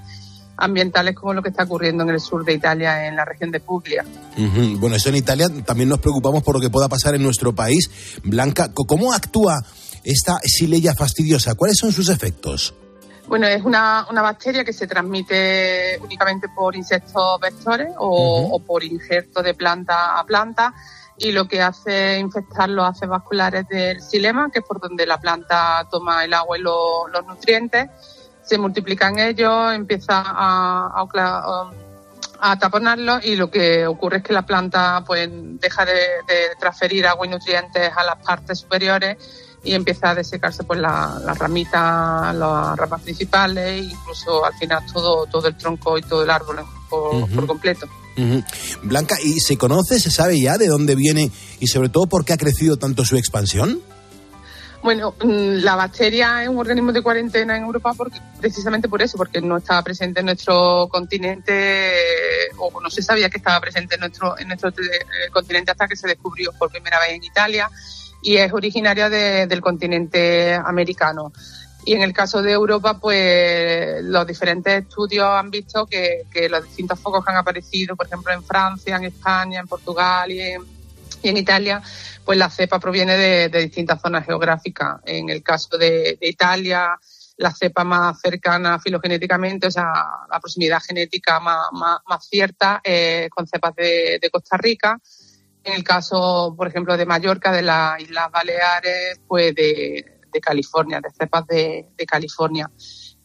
[0.60, 3.60] ambientales como lo que está ocurriendo en el sur de Italia, en la región de
[3.60, 4.06] Puglia.
[4.78, 7.90] Bueno, eso en Italia también nos preocupamos por lo que pueda pasar en nuestro país.
[8.24, 9.58] Blanca, ¿cómo actúa
[10.04, 11.56] esta Shileia fastidiosa?
[11.56, 12.76] ¿Cuáles son sus efectos?
[13.28, 18.84] Bueno, es una, una bacteria que se transmite únicamente por insectos vectores o, o por
[18.84, 20.74] injerto de planta a planta
[21.18, 25.06] y lo que hace es infectar los haces vasculares del xilema, que es por donde
[25.06, 27.90] la planta toma el agua y lo- los nutrientes.
[28.42, 31.06] Se multiplican ellos, empieza a,
[32.40, 37.06] a, taponarlos y lo que ocurre es que la planta pues deja de, de transferir
[37.06, 39.18] agua y nutrientes a las partes superiores
[39.64, 45.26] y empieza a desecarse pues la- las ramitas, las ramas principales incluso al final todo,
[45.26, 47.88] todo el tronco y todo el árbol por, completo.
[48.84, 52.34] Blanca, ¿y se conoce, se sabe ya de dónde viene y sobre todo por qué
[52.34, 53.80] ha crecido tanto su expansión?
[54.82, 59.18] Bueno, mm, la bacteria es un organismo de cuarentena en Europa porque, precisamente por eso,
[59.18, 62.00] porque no estaba presente en nuestro continente
[62.58, 65.98] o no se sabía que estaba presente en nuestro, en nuestro eh, continente hasta que
[65.98, 67.70] se descubrió por primera vez en Italia
[68.22, 71.32] y es originaria de- del continente americano.
[71.86, 77.00] Y en el caso de Europa, pues los diferentes estudios han visto que, los distintos
[77.00, 81.82] focos que han aparecido, por ejemplo, en Francia, en España, en Portugal y en, Italia,
[82.24, 85.00] pues la cepa proviene de, distintas zonas geográficas.
[85.06, 87.00] En el caso de, Italia,
[87.38, 89.92] la cepa más cercana filogenéticamente, o sea,
[90.30, 95.00] la proximidad genética más, cierta, eh, con cepas de Costa Rica.
[95.70, 101.12] En el caso, por ejemplo, de Mallorca, de las Islas Baleares, pues de, California, de
[101.12, 102.72] cepas de, California.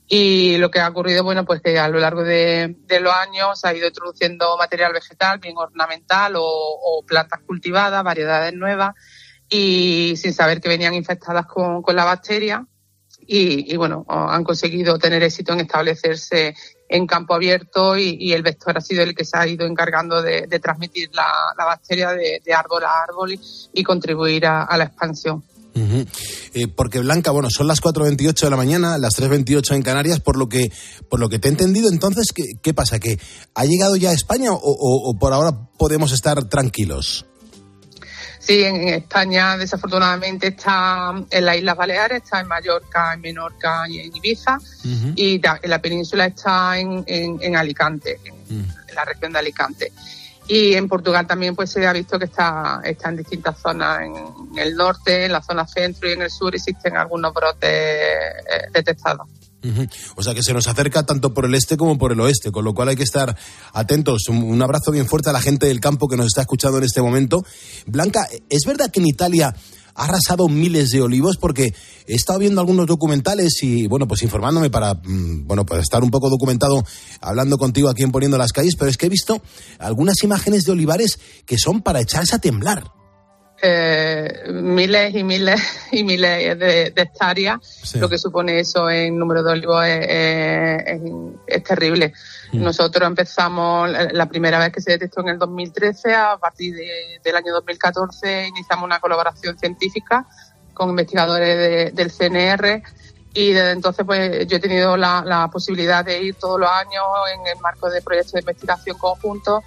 [0.06, 3.58] Y lo que ha ocurrido, bueno, pues que a lo largo de, de los años
[3.58, 8.94] se ha ido introduciendo material vegetal, bien ornamental o, o plantas cultivadas, variedades nuevas,
[9.48, 12.66] y sin saber que venían infectadas con, con la bacteria.
[13.26, 16.54] Y, y, bueno, han conseguido tener éxito en establecerse
[16.88, 20.46] en campo abierto y, el vector ha sido el que se ha ido encargando de,
[20.62, 23.38] transmitir la, bacteria de, árbol a árbol
[23.72, 25.42] y, contribuir a- la expansión.
[26.54, 30.36] Eh, porque Blanca, bueno, son las 4.28 de la mañana, las 3.28 en Canarias, por
[30.38, 30.70] lo que
[31.08, 32.26] por lo que te he entendido, entonces,
[32.62, 33.00] ¿qué, pasa?
[33.00, 33.18] ¿Que
[33.54, 37.26] ha llegado ya a España o- o por ahora podemos estar tranquilos?
[38.46, 44.00] Sí, en España desafortunadamente está en las Islas Baleares, está en Mallorca, en Menorca y
[44.00, 44.58] en Ibiza.
[45.16, 48.34] Y en la península está en, en- en Alicante, en,
[48.88, 49.92] en la región de Alicante.
[50.46, 54.58] Y en Portugal también pues se ha visto que está, está en distintas zonas, en,
[54.58, 58.68] el norte, en la zona centro y en el sur existen algunos brotes eh,
[60.16, 62.64] O sea que se nos acerca tanto por el este como por el oeste, con
[62.64, 63.36] lo cual hay que estar
[63.72, 64.28] atentos.
[64.28, 67.02] Un, abrazo bien fuerte a la gente del campo que nos está escuchando en este
[67.02, 67.44] momento.
[67.86, 69.54] Blanca, ¿es verdad que en Italia
[69.94, 71.36] ha arrasado miles de olivos?
[71.36, 71.74] Porque
[72.06, 76.10] he estado viendo algunos documentales y, bueno, pues informándome para, mm, bueno, pues estar un
[76.10, 76.84] poco documentado
[77.20, 79.42] hablando contigo aquí en Poniendo las Calles, pero es que he visto
[79.78, 83.03] algunas imágenes de olivares que son para echarse a temblar.
[83.62, 85.60] Eh, miles y miles
[85.92, 87.58] y miles de, de hectáreas,
[88.00, 91.00] lo que supone eso en número de olivos es, es- es-
[91.46, 92.12] es terrible.
[92.52, 97.20] Nosotros empezamos, la- la primera vez que se detectó en el 2013, a partir de-
[97.22, 100.26] del año 2014 iniciamos una colaboración científica
[100.72, 102.82] con investigadores de- del CNR
[103.32, 107.02] y desde entonces pues yo he tenido la, la posibilidad de ir todos los años
[107.34, 109.62] en el marco de proyectos de investigación conjuntos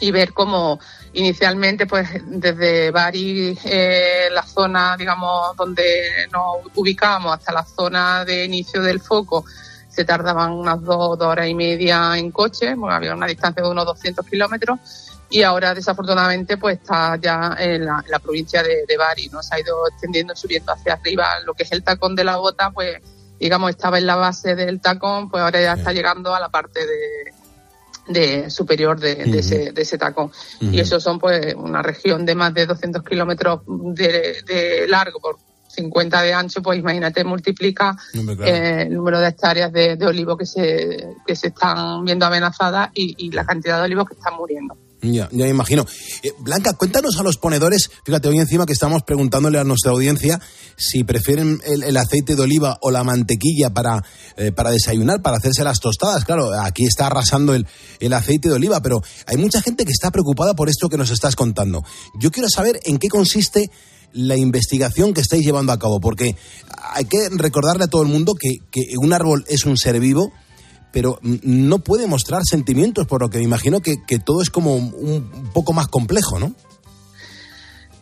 [0.00, 0.78] y ver cómo
[1.18, 8.44] inicialmente pues desde Bari eh, la zona digamos donde nos ubicamos hasta la zona de
[8.44, 9.44] inicio del foco
[9.88, 13.68] se tardaban unas dos, dos horas y media en coche, bueno, había una distancia de
[13.68, 14.78] unos 200 kilómetros
[15.28, 19.42] y ahora desafortunadamente pues está ya en la, en la provincia de, de Bari, ¿no?
[19.42, 22.70] Se ha ido extendiendo, subiendo hacia arriba lo que es el tacón de la bota,
[22.70, 22.98] pues
[23.40, 26.86] digamos estaba en la base del tacón, pues ahora ya está llegando a la parte
[26.86, 27.32] de,
[28.08, 30.30] de superior de, de ese, de ese tacón.
[30.60, 30.72] Ujú.
[30.72, 35.36] Y eso son pues una región de más de 200 kilómetros de, de largo por
[35.68, 38.44] 50 de ancho, pues imagínate, multiplica claro.
[38.44, 42.90] eh, el número de hectáreas de, de olivo que se, que se están viendo amenazadas
[42.94, 44.76] y, y la cantidad de olivos que están muriendo.
[45.00, 45.86] Ya, ya me imagino.
[46.22, 50.40] Eh, Blanca, cuéntanos a los ponedores, fíjate, hoy encima que estamos preguntándole a nuestra audiencia
[50.76, 54.02] si prefieren el, el aceite de oliva o la mantequilla para,
[54.36, 56.24] eh, para desayunar, para hacerse las tostadas.
[56.24, 57.66] Claro, aquí está arrasando el,
[58.00, 61.10] el aceite de oliva, pero hay mucha gente que está preocupada por esto que nos
[61.10, 61.84] estás contando.
[62.18, 63.70] Yo quiero saber en qué consiste
[64.12, 66.34] la investigación que estáis llevando a cabo, porque
[66.92, 70.32] hay que recordarle a todo el mundo que, que un árbol es un ser vivo,
[70.98, 74.50] pero mm, no puede mostrar sentimientos, por lo que me imagino que, que todo es
[74.50, 76.52] como un, un poco más complejo, ¿no?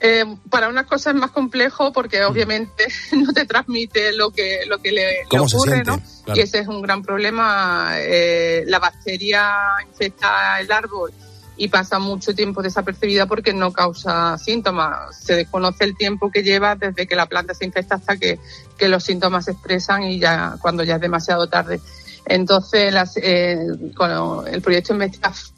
[0.01, 4.79] Eh, para unas cosas es más complejo porque obviamente no te transmite lo que, lo
[4.79, 5.85] que le, le ¿Cómo se ocurre?
[5.85, 6.01] ¿no?
[6.25, 6.41] Claro.
[6.41, 7.91] Y ese es un gran problema.
[7.97, 9.53] Eh, la bacteria
[9.87, 11.13] infecta el árbol
[11.59, 15.19] y pasa mucho tiempo desapercibida porque no causa síntomas.
[15.23, 18.39] Se desconoce el tiempo que lleva desde que la planta se infecta hasta que,
[18.79, 21.83] que los síntomas se expresan y ya cuando ya es demasiado tarde.
[22.27, 23.59] Entonces, las, eh,
[23.95, 25.55] con el proyecto de investigación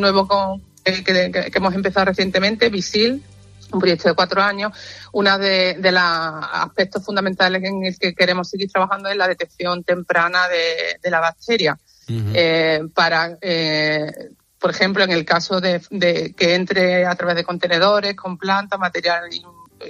[0.00, 3.22] nuevo con, eh, que, que- hemos empezado recientemente, VISIL,
[3.72, 4.72] un proyecto de cuatro años,
[5.12, 9.82] uno de, de los aspectos fundamentales en el que queremos seguir trabajando es la detección
[9.82, 11.78] temprana de, de la bacteria.
[12.08, 14.12] Eh, para, eh,
[14.60, 18.78] por ejemplo, en el caso de, de que entre a través de contenedores con plantas,
[18.78, 19.28] material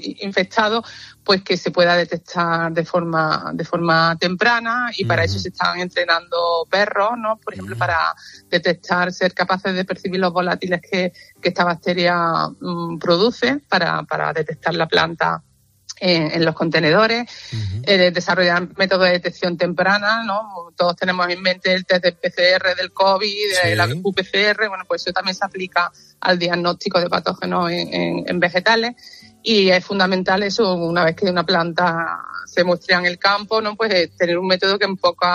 [0.01, 0.83] in- infectado,
[1.25, 5.81] pues que se pueda detectar de forma de forma temprana y para eso se están
[5.81, 7.37] entrenando perros, ¿no?
[7.39, 8.15] Por ejemplo, para
[8.49, 12.17] detectar, ser capaces de percibir los volátiles que, que esta bacteria
[12.61, 15.43] mm, produce para, para detectar la planta
[15.99, 17.25] en, en los contenedores,
[17.85, 20.71] eh, desarrollar métodos de detección temprana, ¿no?
[20.77, 23.29] Todos tenemos en mente el test de PCR del COVID,
[23.63, 23.75] Sí.
[23.75, 28.39] la UPCR, bueno, pues eso también se aplica al diagnóstico de patógenos en, en- en
[28.41, 28.95] vegetales
[29.49, 33.77] y es fundamental eso, una vez que una planta se muestra en el campo, ¿no?
[33.77, 35.29] Pues eh, tener un método que en pocos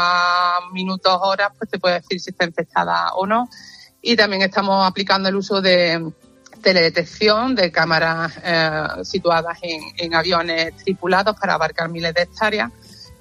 [0.73, 3.49] minutos, horas, pues te puede decir si está infectada o no.
[4.01, 6.11] Y también estamos aplicando el uso de
[6.61, 12.69] teledetección de cámaras eh, situadas en, en aviones tripulados para abarcar miles de hectáreas.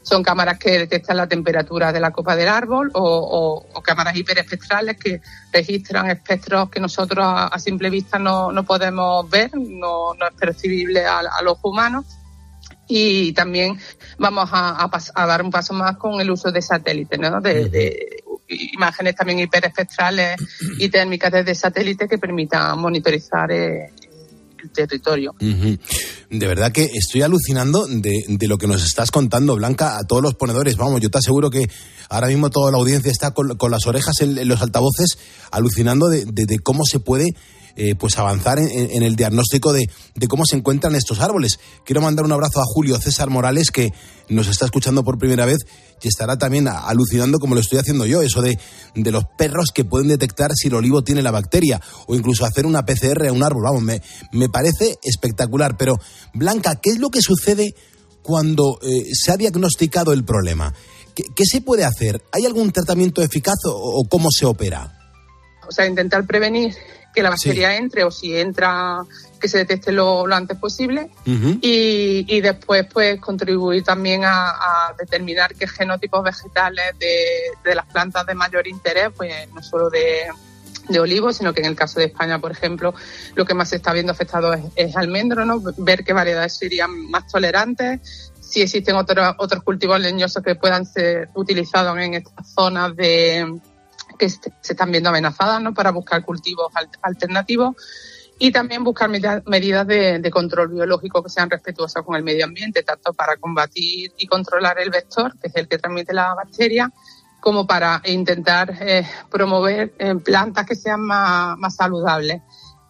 [0.03, 4.17] Son cámaras que detectan la temperatura de la copa del árbol o, o- o cámaras
[4.17, 5.21] hiperespectrales que
[5.53, 10.35] registran espectros que nosotros a, a simple vista no, no podemos ver, no, no es
[10.35, 12.05] percibible al, al ojo humano.
[12.89, 13.79] Y también
[14.19, 17.41] vamos a, a pas- a dar un paso más con el uso de satélites, ¿no?
[17.41, 20.37] de, de imágenes también hiperespectrales
[20.79, 23.93] y térmicas desde satélite que permitan monitorizar eh,
[24.69, 25.35] territorio.
[25.41, 30.23] De verdad que estoy alucinando de, de lo que nos estás contando, Blanca, a todos
[30.23, 30.77] los ponedores.
[30.77, 31.63] Vamos, yo te aseguro que
[32.09, 35.19] ahora mismo toda la audiencia está con, con las orejas en, los altavoces,
[35.51, 37.35] alucinando de, de- cómo se puede
[37.77, 41.59] eh, pues avanzar en- en el diagnóstico de, de cómo se encuentran estos árboles.
[41.85, 43.91] Quiero mandar un abrazo a Julio César Morales, que
[44.29, 45.59] nos está escuchando por primera vez
[46.03, 48.59] y estará también alucinando como lo estoy haciendo yo, eso de,
[48.95, 52.67] de los perros que pueden detectar si el olivo tiene la bacteria o incluso hacer
[52.67, 53.65] una PCR a un árbol.
[53.65, 55.77] Vamos, me, me parece espectacular.
[55.77, 55.99] Pero,
[56.35, 57.75] Blanca, ¿qué es lo que sucede
[58.23, 60.75] cuando eh, se ha diagnosticado el problema?
[61.15, 62.23] ¿Qué, qué se puede hacer?
[62.33, 64.97] ¿Hay algún tratamiento eficaz o, o cómo se opera?
[65.69, 66.75] O sea, intentar prevenir
[67.15, 69.01] que la bacteria entre o si entra
[69.41, 71.11] que se detecte lo, lo antes posible.
[71.25, 77.25] Y, y después pues contribuir también a, a determinar qué genotipos vegetales de,
[77.65, 80.29] de las plantas de mayor interés, pues no solo de,
[80.89, 82.95] de olivos, sino que en el caso de España, por ejemplo,
[83.35, 85.63] lo que más se está viendo afectado es, es almendro, ¿no?
[85.79, 91.29] Ver qué variedades serían más tolerantes, si existen otros otros cultivos leñosos que puedan ser
[91.35, 93.61] utilizados en estas zonas de
[94.21, 95.73] que se están viendo amenazadas, ¿no?
[95.73, 97.75] Para buscar cultivos al- alternativos
[98.39, 103.13] y también buscar medidas de, control biológico que sean respetuosas con el medio ambiente, tanto
[103.13, 106.91] para combatir y controlar el vector, que es el que transmite la bacteria,
[107.41, 112.41] como para intentar eh, promover eh, plantas que sean más, saludables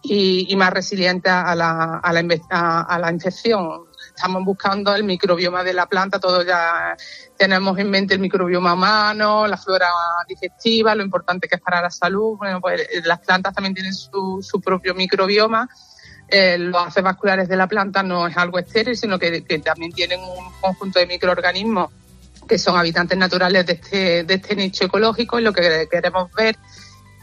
[0.03, 3.90] y, más resilientes a la, a la infección.
[4.21, 6.95] Estamos buscando el microbioma de la planta, todos ya
[7.35, 9.89] tenemos en mente el microbioma humano, la flora
[10.27, 12.37] digestiva, lo importante que es para la salud.
[12.37, 15.67] Bueno, pues eh, las plantas también tienen su, su propio microbioma.
[16.27, 19.91] Eh, los haces vasculares de la planta no es algo estéril, sino que, que también
[19.91, 21.91] tienen un conjunto de microorganismos
[22.47, 26.57] que son habitantes naturales de este, de este nicho ecológico y lo que queremos ver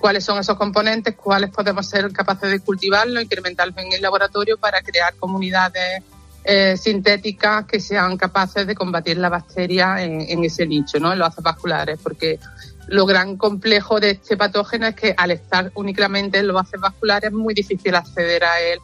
[0.00, 4.82] cuáles son esos componentes, cuáles podemos ser capaces de cultivarlos, incrementarlos en el laboratorio para
[4.82, 6.02] crear comunidades
[6.50, 11.12] eh, sintéticas que sean capaces de combatir la bacteria en, en ese nicho, ¿no?
[11.12, 12.38] en los haces vasculares, porque
[12.86, 17.28] lo gran complejo de este patógeno es que al estar únicamente en los haces vasculares
[17.28, 18.78] es muy difícil acceder a él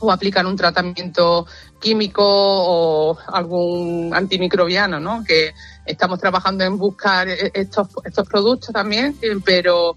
[0.00, 1.46] o aplicar un tratamiento
[1.80, 5.22] químico o algún antimicrobiano, ¿no?
[5.22, 5.54] Que
[5.86, 9.96] estamos trabajando en buscar e- estos, estos productos también, eh, pero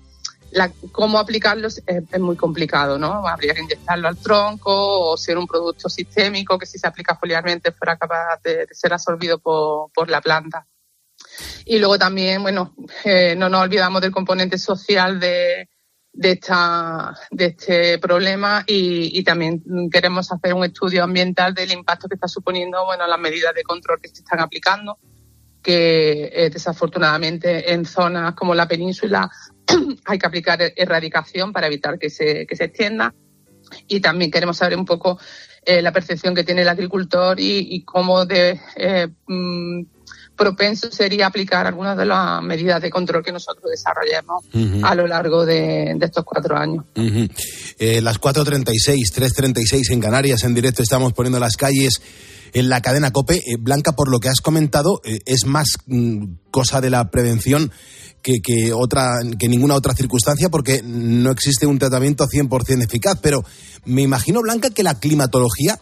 [0.51, 3.27] la- cómo aplicarlos es, muy complicado, ¿no?
[3.27, 7.71] Habría que inyectarlo al tronco o ser un producto sistémico que si se aplica foliarmente
[7.71, 10.65] fuera capaz de, ser absorbido por, por la planta.
[11.65, 15.69] Y luego también, bueno, eh, no nos olvidamos del componente social de,
[16.11, 22.07] de, esta, de este problema y, y también queremos hacer un estudio ambiental del impacto
[22.07, 24.97] que está suponiendo bueno, las medidas de control que se están aplicando,
[25.61, 29.29] que eh, desafortunadamente en zonas como la península
[30.05, 33.13] hay que aplicar erradicación para evitar que se, que se extienda.
[33.87, 35.19] Y también queremos saber un poco
[35.65, 39.83] eh, la percepción que tiene el agricultor y, y cómo de eh, mm,
[40.35, 44.85] propenso sería aplicar algunas de las medidas de control que nosotros desarrollemos Ujú.
[44.85, 46.85] a lo largo de, de estos cuatro años.
[46.95, 47.27] Ujú.
[47.77, 52.01] Eh, las 4.36, 3.36 en Canarias, en directo estamos poniendo las calles
[52.53, 53.35] en la cadena COPE.
[53.35, 57.71] Eh, Blanca, por lo que has comentado, eh, es más mm, cosa de la prevención
[58.21, 63.17] que, que, otra, que ninguna otra circunstancia porque no existe un tratamiento 100% eficaz.
[63.21, 63.43] Pero
[63.85, 65.79] me imagino, Blanca, que la climatología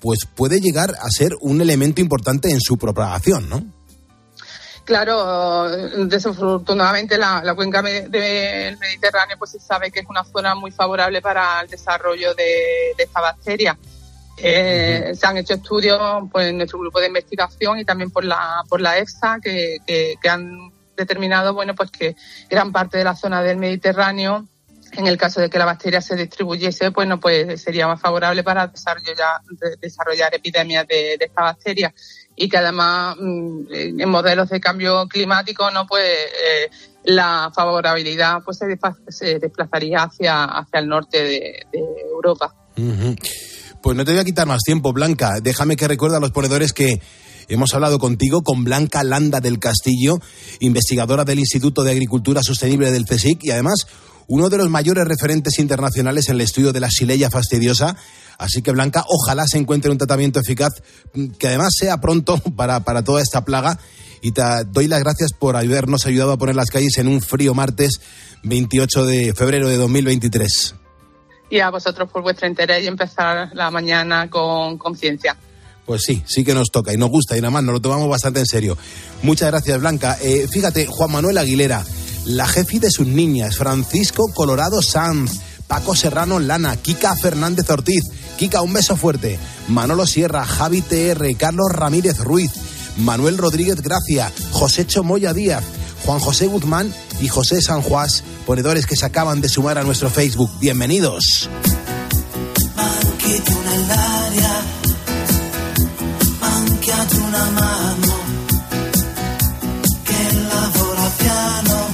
[0.00, 3.64] pues puede llegar a ser un elemento importante en su propagación, ¿no?
[4.84, 5.68] Claro,
[6.06, 11.20] desafortunadamente la, la cuenca del Mediterráneo pues se sabe que es una zona muy favorable
[11.20, 13.76] para el desarrollo de, de esta bacteria.
[14.36, 15.98] Eh, Se han hecho estudios
[16.30, 20.14] pues, en nuestro grupo de investigación y también por la, por la EFSA que, que-
[20.22, 22.16] que han determinado bueno, pues que
[22.48, 24.46] gran parte de la zona del Mediterráneo,
[24.92, 28.66] en el caso de que la bacteria se distribuyese, bueno, pues sería más favorable para
[28.68, 31.92] desarrollar, de- desarrollar epidemias de, esta bacteria
[32.34, 36.70] y que además mm, en modelos de cambio climático no pues eh,
[37.04, 38.66] la favorabilidad pues se,
[39.08, 41.66] se desplazaría hacia hacia el norte de,
[42.12, 42.54] Europa.
[43.82, 45.34] Pues no te voy a quitar más tiempo, Blanca.
[45.40, 47.00] Déjame que recuerde a los ponedores que
[47.48, 50.18] hemos hablado contigo con Blanca Landa del Castillo,
[50.60, 53.86] investigadora del Instituto de Agricultura Sostenible del CSIC y además
[54.28, 57.96] uno de los mayores referentes internacionales en el estudio de la Sileia fastidiosa.
[58.38, 60.72] Así que, Blanca, ojalá se encuentre un tratamiento eficaz
[61.14, 63.78] mm, que además sea pronto para, para toda esta plaga.
[64.22, 67.54] Y te doy las gracias por habernos ayudado a poner las calles en un frío
[67.54, 68.00] martes
[68.42, 70.74] 28 de febrero de 2023.
[71.50, 75.36] y a vosotros por vuestro interés y empezar la mañana con conciencia.
[75.86, 78.08] Pues sí, sí que nos toca y nos gusta y nada más, nos lo tomamos
[78.08, 78.76] bastante en serio.
[79.22, 80.18] Muchas gracias, Blanca.
[80.20, 81.84] Eh, fíjate, Juan Manuel Aguilera,
[82.24, 88.02] la jefe de sus niñas, Francisco Colorado Sanz, Paco Serrano Lana, Kika Fernández Ortiz,
[88.36, 92.50] Kika, un beso fuerte, Manolo Sierra, Javi TR, Carlos Ramírez Ruiz,
[92.96, 95.62] Manuel Rodríguez Gracia, José Chomoya Díaz,
[96.04, 100.10] Juan José Guzmán y José San Juás, ponedores que se acaban de sumar a nuestro
[100.10, 100.50] Facebook.
[100.60, 101.48] Bienvenidos.
[107.36, 108.18] Una mano
[110.04, 111.88] che lavora piano,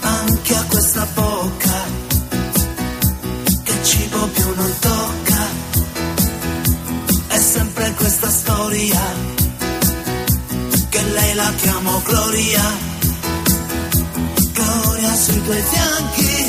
[0.00, 1.84] anche a questa bocca
[3.64, 5.46] che cibo più non tocca,
[7.26, 9.00] è sempre questa storia
[10.88, 12.62] che lei la chiamo Gloria,
[14.54, 16.47] Gloria sui tuoi fianchi.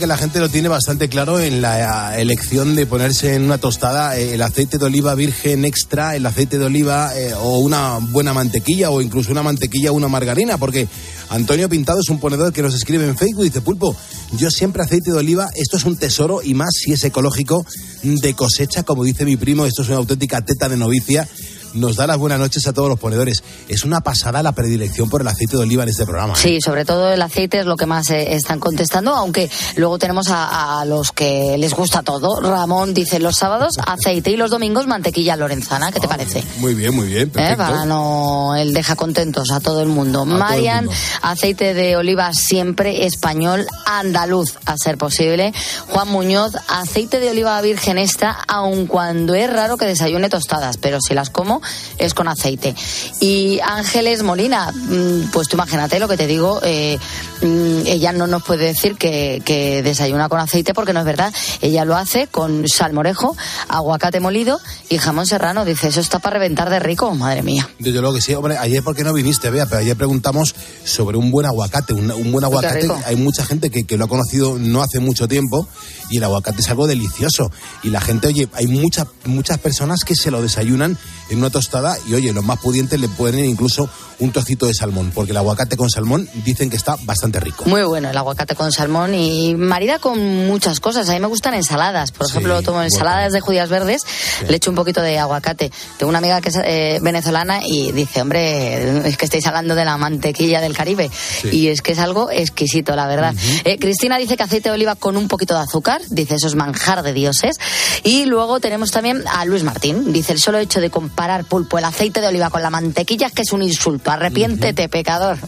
[0.00, 3.58] Que la gente lo tiene bastante claro en la eh, elección de ponerse en una
[3.58, 7.98] tostada eh, el aceite de oliva virgen extra, el aceite de oliva eh, o una
[7.98, 10.88] buena mantequilla o incluso una mantequilla o una margarina, porque
[11.30, 13.96] Antonio Pintado es un ponedor que nos escribe en Facebook y dice, Pulpo,
[14.36, 17.64] yo siempre aceite de oliva, esto es un tesoro y más si es ecológico
[18.02, 21.28] de cosecha, como dice mi primo, esto es una auténtica teta de novicia.
[21.76, 23.42] Nos da las buenas noches a todos los ponedores.
[23.68, 26.32] Es una pasada la predilección por el aceite de oliva en este programa.
[26.32, 26.36] ¿eh?
[26.40, 30.28] Sí, sobre todo el aceite es lo que más eh, están contestando, aunque luego tenemos
[30.30, 32.40] a, a los que les gusta todo.
[32.40, 35.92] Ramón dice los sábados aceite y los domingos mantequilla lorenzana.
[35.92, 36.42] ¿Qué te parece?
[36.58, 37.24] Muy bien, muy bien.
[37.24, 37.26] ¿Eh?
[37.26, 37.62] Perfecto.
[37.62, 40.24] Para no, él deja contentos a todo el mundo.
[40.24, 41.00] Marian, mundo.
[41.22, 45.52] aceite de oliva siempre español, andaluz, a ser posible.
[45.88, 51.00] Juan Muñoz, aceite de oliva virgen extra, aun cuando es raro que desayune tostadas, pero
[51.00, 51.60] si las como
[51.98, 52.74] es con aceite.
[53.20, 56.98] Y Ángeles Molina, mm, pues tú imagínate lo que te digo, eh,
[57.42, 61.32] mm, ella no nos puede decir que, que desayuna con aceite porque no es verdad.
[61.60, 63.36] Ella lo hace con salmorejo,
[63.68, 65.64] aguacate molido y jamón serrano.
[65.64, 67.68] Dice, eso está para reventar de rico, madre mía.
[67.78, 70.54] Desde luego que sí, hombre, ayer porque no viniste, vea, pero ayer preguntamos
[70.84, 72.88] sobre un buen aguacate, un, un buen aguacate.
[73.06, 75.68] Hay mucha gente que, que lo ha conocido no hace mucho tiempo
[76.10, 77.50] y el aguacate es algo delicioso.
[77.82, 80.96] Y la gente, oye, hay muchas muchas personas que se lo desayunan
[81.30, 83.88] en una tostada y, oye, los más pudientes le ponen incluso
[84.18, 87.64] un trocito de salmón, porque el aguacate con salmón dicen que está bastante rico.
[87.66, 91.08] Muy bueno el aguacate con salmón y marida con muchas cosas.
[91.08, 92.12] A mí me gustan ensaladas.
[92.12, 94.02] Por ejemplo, tomo ensaladas de judías verdes,
[94.48, 95.70] le echo un poquito de aguacate.
[95.98, 99.84] Tengo una amiga que es eh, venezolana y dice, hombre, es que estáis hablando de
[99.84, 101.10] la mantequilla del Caribe.
[101.50, 103.34] Y es que es algo exquisito, la verdad.
[103.64, 106.00] Eh, Cristina dice que aceite de oliva con un poquito de azúcar.
[106.08, 107.56] Dice, eso es manjar de dioses.
[108.02, 110.12] Y luego tenemos también a Luis Martín.
[110.12, 113.32] Dice, el solo hecho de comparar pulpo, el aceite de oliva con la mantequilla es
[113.32, 114.10] que es un insulto.
[114.10, 115.38] Arrepiéntete, pecador.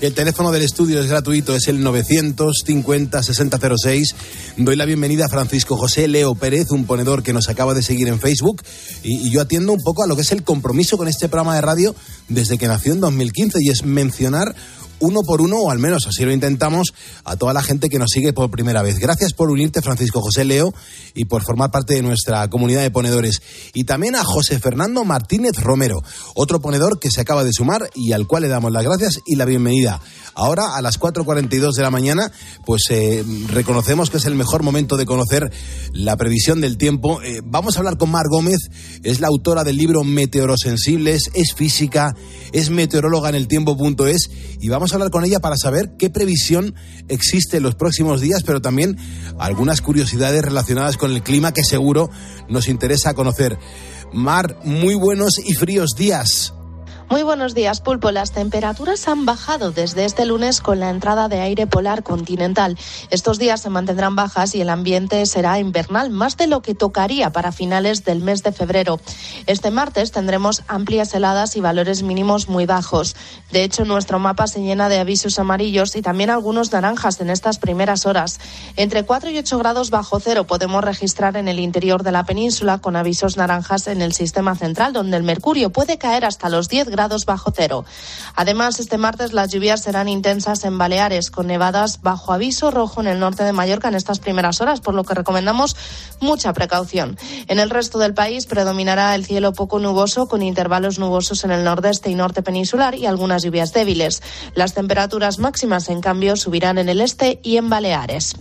[0.00, 4.14] El teléfono del estudio es gratuito, es el 950-6006.
[4.56, 8.08] Doy la bienvenida a Francisco José Leo Pérez, un ponedor que nos acaba de seguir
[8.08, 8.62] en Facebook.
[9.02, 11.54] Y, y yo atiendo un poco a lo que es el compromiso con este programa
[11.54, 11.94] de radio
[12.28, 14.54] desde que nació en 2015 y es mencionar
[15.00, 16.88] uno por uno, o al menos así lo intentamos,
[17.24, 18.98] a toda la gente que nos sigue por primera vez.
[18.98, 20.72] Gracias por unirte, Francisco José Leo,
[21.14, 23.40] y por formar parte de nuestra comunidad de ponedores.
[23.74, 26.02] Y también a José Fernando Martínez Romero,
[26.34, 29.36] otro ponedor que se acaba de sumar y al cual le damos las gracias y
[29.36, 30.00] la bienvenida.
[30.34, 32.30] Ahora, a las 4.42 de la mañana,
[32.64, 35.50] pues eh, reconocemos que es el mejor momento de conocer
[35.92, 37.20] la previsión del tiempo.
[37.22, 38.58] Eh, vamos a hablar con Mar Gómez,
[39.02, 42.14] es la autora del libro Meteorosensibles, es física,
[42.52, 44.30] es meteoróloga en el tiempo.es
[44.60, 46.74] y vamos a hablar con ella para saber qué previsión
[47.08, 48.96] existe en los próximos días, pero también
[49.38, 52.10] algunas curiosidades relacionadas con el clima que seguro
[52.48, 53.58] nos interesa conocer.
[54.12, 56.54] Mar, muy buenos y fríos días.
[57.10, 58.10] Muy buenos días, Pulpo.
[58.10, 62.76] Las temperaturas han bajado desde este lunes con la entrada de aire polar continental.
[63.08, 67.32] Estos días se mantendrán bajas y el ambiente será invernal, más de lo que tocaría
[67.32, 69.00] para finales del mes de febrero.
[69.46, 73.16] Este martes tendremos amplias heladas y valores mínimos muy bajos.
[73.52, 77.58] De hecho, nuestro mapa se llena de avisos amarillos y también algunos naranjas en estas
[77.58, 78.38] primeras horas.
[78.76, 82.80] Entre 4 y 8 grados bajo cero podemos registrar en el interior de la península
[82.80, 86.90] con avisos naranjas en el sistema central, donde el mercurio puede caer hasta los 10
[86.90, 87.84] grados bajo cero.
[88.34, 93.06] Además, este martes las lluvias serán intensas en Baleares, con nevadas bajo aviso rojo en
[93.06, 95.76] el norte de Mallorca en estas primeras horas, por lo que recomendamos
[96.20, 97.16] mucha precaución.
[97.46, 101.64] En el resto del país predominará el cielo poco nuboso, con intervalos nubosos en el
[101.64, 104.22] nordeste y norte peninsular y algunas lluvias débiles.
[104.54, 108.34] Las temperaturas máximas, en cambio, subirán en el este y en Baleares.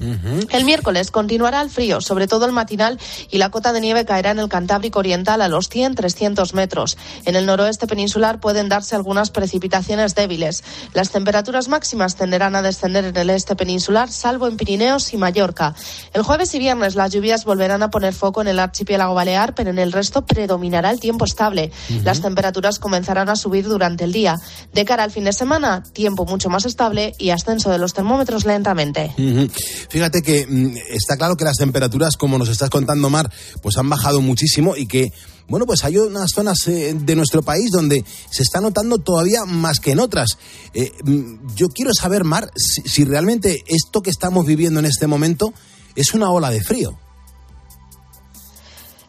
[0.50, 3.00] El miércoles continuará el frío, sobre todo el matinal,
[3.30, 6.98] y la cota de nieve caerá en el Cantábrico Oriental a los 100-300 metros.
[7.26, 10.64] En el noroeste peninsular pueden darse algunas precipitaciones débiles.
[10.94, 15.76] Las temperaturas máximas tenderán a descender en el este peninsular, salvo en Pirineos y Mallorca.
[16.14, 19.72] El jueves y viernes las lluvias volverán a poner foco en el archipiélago balear, pero
[19.72, 21.74] en el resto predominará el tiempo estable.
[22.06, 24.38] Las temperaturas comenzarán a subir durante el día.
[24.72, 28.46] De cara al fin de semana, tiempo mucho más estable y ascenso de los termómetros
[28.46, 29.14] lentamente.
[29.90, 33.30] Fíjate que mm, está claro que las temperaturas, como nos estás contando, Mar,
[33.62, 35.12] pues han bajado muchísimo y que,
[35.48, 39.80] bueno, pues hay unas zonas eh, de nuestro país donde se está notando todavía más
[39.80, 40.38] que en otras.
[40.74, 45.08] Eh, mm, yo quiero saber, Mar, si, si realmente esto que estamos viviendo en este
[45.08, 45.54] momento
[45.96, 46.98] es una ola de frío.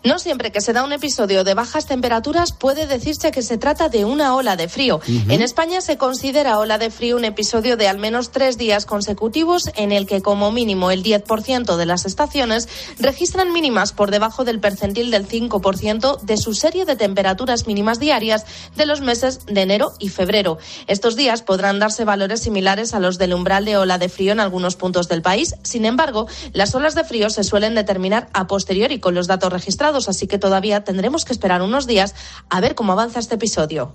[0.08, 3.90] No siempre que se da un episodio de bajas temperaturas puede decirse que se trata
[3.90, 5.02] de una ola de frío.
[5.06, 9.70] En España se considera ola de frío un episodio de al menos tres días consecutivos
[9.76, 14.60] en el que como mínimo el 10% de las estaciones registran mínimas por debajo del
[14.60, 18.46] percentil del 5% de su serie de temperaturas mínimas diarias
[18.76, 20.56] de los meses de enero y febrero.
[20.86, 24.40] Estos días podrán darse valores similares a los del umbral de ola de frío en
[24.40, 25.54] algunos puntos del país.
[25.64, 29.97] Sin embargo, las olas de frío se suelen determinar a posteriori con los datos registrados,
[30.06, 32.14] así que todavía tendremos que esperar unos días
[32.50, 33.94] a ver cómo avanza este episodio.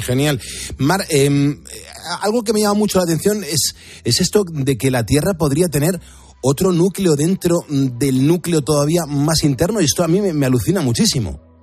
[0.00, 0.40] Genial.
[0.78, 1.62] Mar, em,
[2.22, 5.68] algo que me llama mucho la atención es, es esto de que la Tierra podría
[5.68, 6.00] tener
[6.40, 11.53] otro núcleo dentro del núcleo todavía más interno y esto a mí me alucina muchísimo.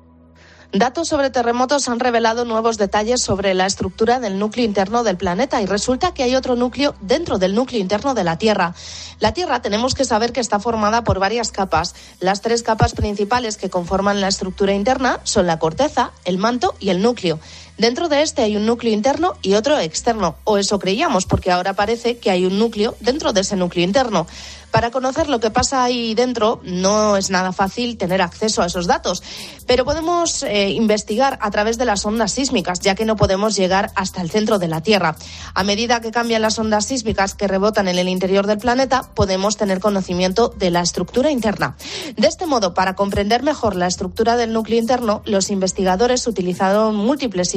[0.74, 5.62] Datos sobre terremotos han revelado nuevos detalles sobre la estructura del núcleo interno del planeta
[5.62, 8.74] y resulta que hay otro núcleo dentro del núcleo interno de la Tierra.
[9.20, 11.94] La Tierra tenemos que saber que está formada por varias capas.
[12.22, 16.90] Las tres capas principales que conforman la estructura interna son la corteza, el manto y
[16.90, 17.38] el núcleo.
[17.82, 21.74] Dentro de este hay un núcleo interno y otro externo, o eso creíamos, porque ahora
[21.74, 24.28] parece que hay un núcleo dentro de ese núcleo interno.
[24.70, 28.88] Para conocer lo que pasa ahí dentro no es nada fácil tener acceso a esos
[28.88, 29.22] datos,
[29.68, 33.92] pero podemos eh, investigar a través de las ondas sísmicas, ya que no podemos llegar
[33.96, 35.18] hasta el centro de la Tierra.
[35.54, 39.58] A medida que cambian las ondas sísmicas que rebotan en el interior del planeta, podemos
[39.58, 41.76] tener conocimiento de la estructura interna.
[42.16, 47.56] De este modo, para comprender mejor la estructura del núcleo interno, los investigadores utilizaron múltiples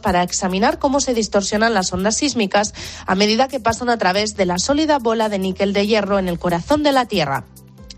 [0.00, 2.74] para examinar cómo se distorsionan las ondas sísmicas
[3.06, 6.28] a medida que pasan a través de la sólida bola de níquel de hierro en
[6.28, 7.44] el corazón de la Tierra.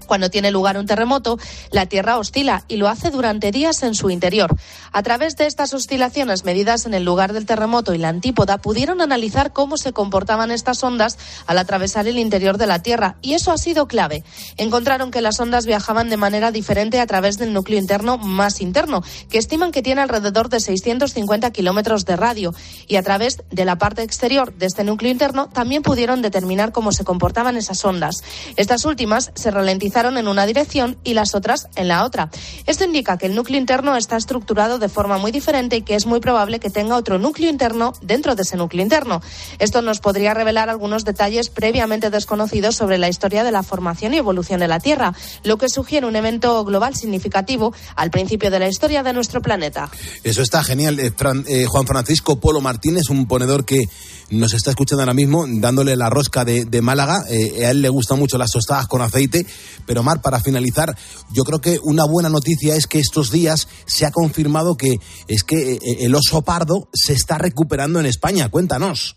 [0.07, 1.39] Cuando tiene lugar un terremoto,
[1.71, 4.57] la Tierra oscila y lo hace durante días en su interior.
[4.93, 9.01] A través de estas oscilaciones medidas en el lugar del terremoto y la antípoda, pudieron
[9.01, 13.53] analizar cómo se comportaban estas ondas al atravesar el interior de la Tierra, y eso
[13.53, 14.25] ha sido clave.
[14.57, 19.03] Encontraron que las ondas viajaban de manera diferente a través del núcleo interno más interno,
[19.29, 22.55] que estiman que tiene alrededor de 650 kilómetros de radio,
[22.87, 26.93] y a través de la parte exterior de este núcleo interno también pudieron determinar cómo
[26.93, 28.23] se comportaban esas ondas.
[28.57, 32.31] Estas últimas se ralentizaron en una dirección y las otras en la otra.
[32.67, 36.05] Esto indica que el núcleo interno está estructurado de forma muy diferente y que es
[36.05, 39.23] muy probable que tenga otro núcleo interno dentro de ese núcleo interno.
[39.59, 44.19] Esto nos podría revelar algunos detalles previamente desconocidos sobre la historia de la formación y
[44.19, 48.69] evolución de la Tierra, lo que sugiere un evento global significativo al principio de la
[48.69, 49.91] historia de nuestro planeta.
[50.23, 51.01] Eso está genial.
[51.01, 51.13] Eh,
[51.49, 53.89] eh, Juan Francisco Polo Martínez, un ponedor que
[54.31, 57.25] nos está escuchando ahora mismo, dándole la rosca de, de Málaga.
[57.29, 59.47] Eh, a él le gustan mucho las tostadas con aceite.
[59.87, 60.97] Pero Mar, para finalizar,
[61.33, 64.99] yo creo que una buena noticia es que estos días se ha confirmado que
[65.29, 68.49] es que eh, el oso pardo se está recuperando en España.
[68.49, 69.17] Cuéntanos.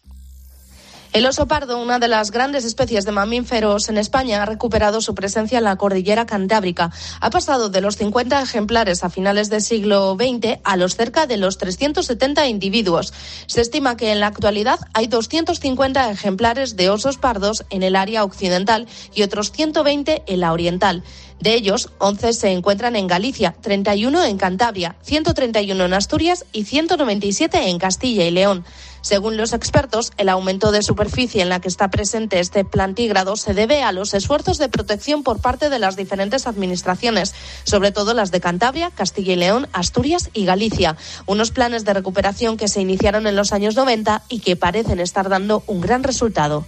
[1.11, 5.15] El oso pardo, una de las grandes especies de mamíferos en España, ha recuperado su
[5.15, 6.91] presencia en la cordillera cantábrica.
[7.19, 11.37] Ha pasado de los 50 ejemplares a finales del siglo XX a los cerca de
[11.37, 13.11] los 370 individuos.
[13.47, 18.23] Se estima que en la actualidad hay 250 ejemplares de osos pardos en el área
[18.23, 21.03] occidental y otros 120 en la oriental.
[21.39, 27.69] De ellos, 11 se encuentran en Galicia, 31 en Cantabria, 131 en Asturias y 197
[27.69, 28.65] en Castilla y León.
[29.01, 33.53] Según los expertos, el aumento de superficie en la que está presente este plantígrado se
[33.53, 37.33] debe a los esfuerzos de protección por parte de las diferentes administraciones,
[37.63, 40.97] sobre todo las de Cantabria, Castilla y León, Asturias y Galicia.
[41.25, 45.29] Unos planes de recuperación que se iniciaron en los años 90 y que parecen estar
[45.29, 46.65] dando un gran resultado.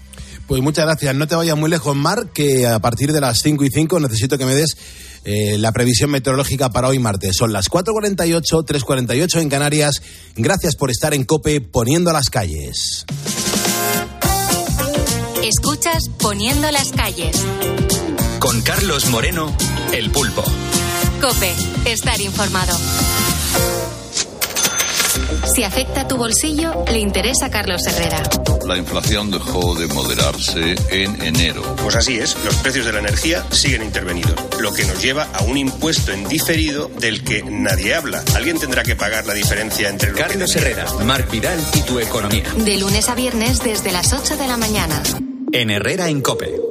[0.48, 1.16] Pues muchas gracias.
[1.16, 4.38] No te vayas muy lejos, Mar, que a partir de las 5 y 5 necesito
[4.38, 4.76] que me des
[5.24, 7.36] eh, la previsión meteorológica para hoy martes.
[7.38, 10.02] Son las 4.48, 3.48 en Canarias.
[10.36, 13.06] Gracias por estar en Cope poniendo las calles.
[15.44, 17.36] Escuchas Poniendo las calles.
[18.40, 19.56] Con Carlos Moreno,
[19.92, 20.44] El Pulpo.
[21.20, 21.54] Cope,
[21.86, 22.78] estar informado.
[25.46, 28.22] Si afecta tu bolsillo, le interesa a Carlos Herrera.
[28.66, 31.76] La inflación dejó de moderarse en enero.
[31.78, 35.44] Pues así es, los precios de la energía siguen intervenidos, lo que nos lleva a
[35.44, 38.24] un impuesto en diferido del que nadie habla.
[38.36, 42.46] Alguien tendrá que pagar la diferencia entre lo Carlos Herrera, Marc Vidal y tu economía.
[42.58, 45.02] De lunes a viernes desde las 8 de la mañana.
[45.52, 46.71] En Herrera en Cope.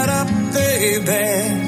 [0.99, 1.60] baby.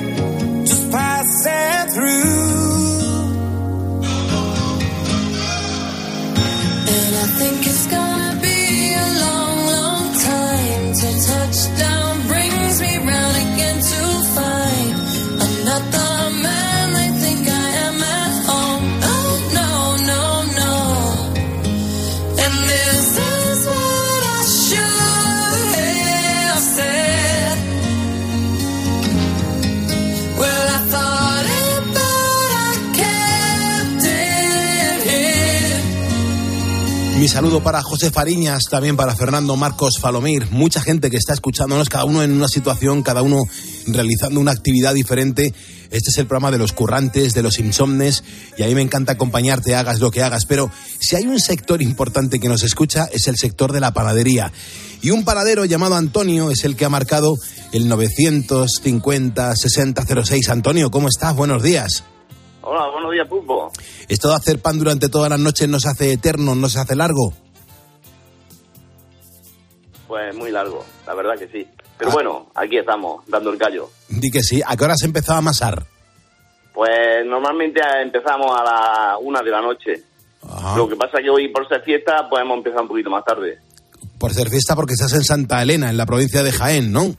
[37.34, 42.06] Saludo para José Fariñas, también para Fernando Marcos Falomir, mucha gente que está escuchándonos, cada
[42.06, 43.40] uno en una situación, cada uno
[43.88, 45.52] realizando una actividad diferente.
[45.90, 48.24] Este es el programa de los currantes, de los insomnes,
[48.56, 50.70] y a mí me encanta acompañarte, hagas lo que hagas, pero
[51.00, 54.54] si hay un sector importante que nos escucha es el sector de la panadería.
[55.02, 57.36] Y un panadero llamado Antonio es el que ha marcado
[57.72, 60.50] el 950-6006.
[60.50, 61.36] Antonio, ¿cómo estás?
[61.36, 62.04] Buenos días.
[62.76, 63.72] Hola, buenos días, Pulpo.
[64.10, 66.96] Esto de hacer pan durante todas las noches no se hace eterno, no se hace
[66.96, 67.32] largo.
[70.08, 71.68] Pues muy largo, la verdad que sí.
[72.00, 73.92] Pero bueno, aquí estamos, dando el callo.
[74.10, 74.60] Di que sí.
[74.66, 75.86] ¿A qué hora se empezaba a amasar?
[76.74, 80.04] Pues normalmente empezamos a la una de la noche.
[80.76, 83.60] Lo que pasa que hoy, por ser fiesta, hemos empezado un poquito más tarde.
[84.18, 87.16] Por ser fiesta porque estás en Santa Elena, en la provincia de Jaén, ¿no?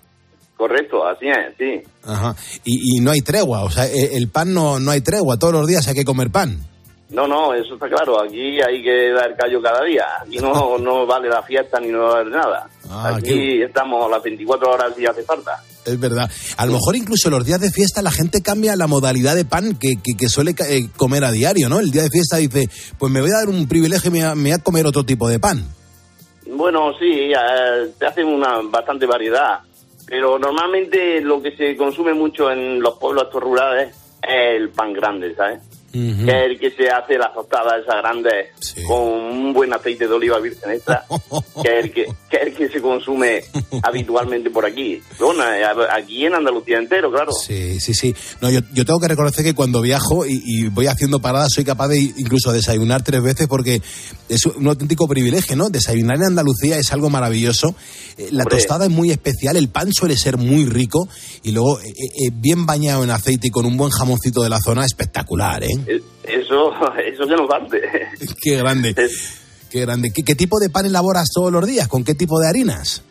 [0.65, 1.83] Correcto, así es, sí.
[2.05, 2.35] Ajá.
[2.65, 5.53] Y, y no hay tregua, o sea, e- el pan no, no hay tregua, todos
[5.53, 6.59] los días hay que comer pan.
[7.11, 8.23] No, no, eso está claro.
[8.23, 10.05] Aquí hay que dar callo cada día.
[10.23, 12.67] Aquí no, no vale la fiesta ni no vale nada.
[12.89, 15.63] Ah, Aquí estamos las 24 horas si hace falta.
[15.85, 16.31] Es verdad.
[16.57, 19.77] A lo mejor incluso los días de fiesta la gente cambia la modalidad de pan
[19.79, 21.79] que, que, que suele eh, comer a diario, ¿no?
[21.79, 24.29] El día de fiesta dice, pues me voy a dar un privilegio y me voy
[24.31, 25.63] a, me voy a comer otro tipo de pan.
[26.47, 29.61] Bueno, sí, eh, te hacen una bastante variedad,
[30.15, 33.89] pero normalmente lo que se consume mucho en los pueblos rurales
[34.23, 35.59] es el pan grande, ¿sabes?
[35.95, 38.49] Que es el que se hace las tostadas esas grandes
[38.87, 41.05] con un buen aceite de oliva virgen extra,
[41.63, 43.45] que es el que, que es el que se consume
[43.83, 45.01] habitualmente por aquí.
[45.19, 47.33] Bueno, eh, aquí en Andalucía entero, claro.
[47.33, 48.15] Sí, sí, sí.
[48.41, 51.65] No, yo, yo tengo que reconocer que cuando viajo y, y voy haciendo paradas soy
[51.65, 53.81] capaz de incluso desayunar tres veces porque
[54.29, 55.71] es un auténtico privilegio, ¿no?
[55.71, 57.75] Desayunar en Andalucía es algo maravilloso.
[58.17, 58.59] Eh, La Hombre.
[58.59, 61.09] tostada es muy especial, el pan suele ser muy rico
[61.43, 64.59] y luego eh, eh, bien bañado en aceite y con un buen jamoncito de la
[64.61, 65.69] zona, espectacular, ¿eh?
[65.87, 67.81] Eso, eso que nos falte.
[68.41, 68.95] Qué grande.
[69.71, 70.13] Qué grande.
[70.13, 71.89] ¿Qué, qué tipo de pan elaboras todos los días?
[71.89, 73.03] ¿Con qué tipo de harinas?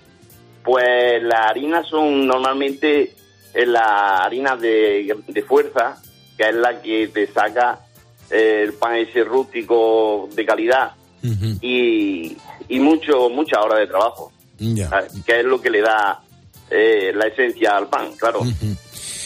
[0.63, 3.13] Pues las harinas son normalmente
[3.53, 5.97] eh, las harinas de, de fuerza,
[6.37, 7.79] que es la que te saca
[8.31, 10.91] eh, el pan ese rústico de calidad
[11.61, 12.35] y,
[12.69, 14.89] y mucho muchas horas de trabajo, Ya.
[15.25, 16.21] que es lo que le da
[16.69, 18.41] eh, la esencia al pan, claro.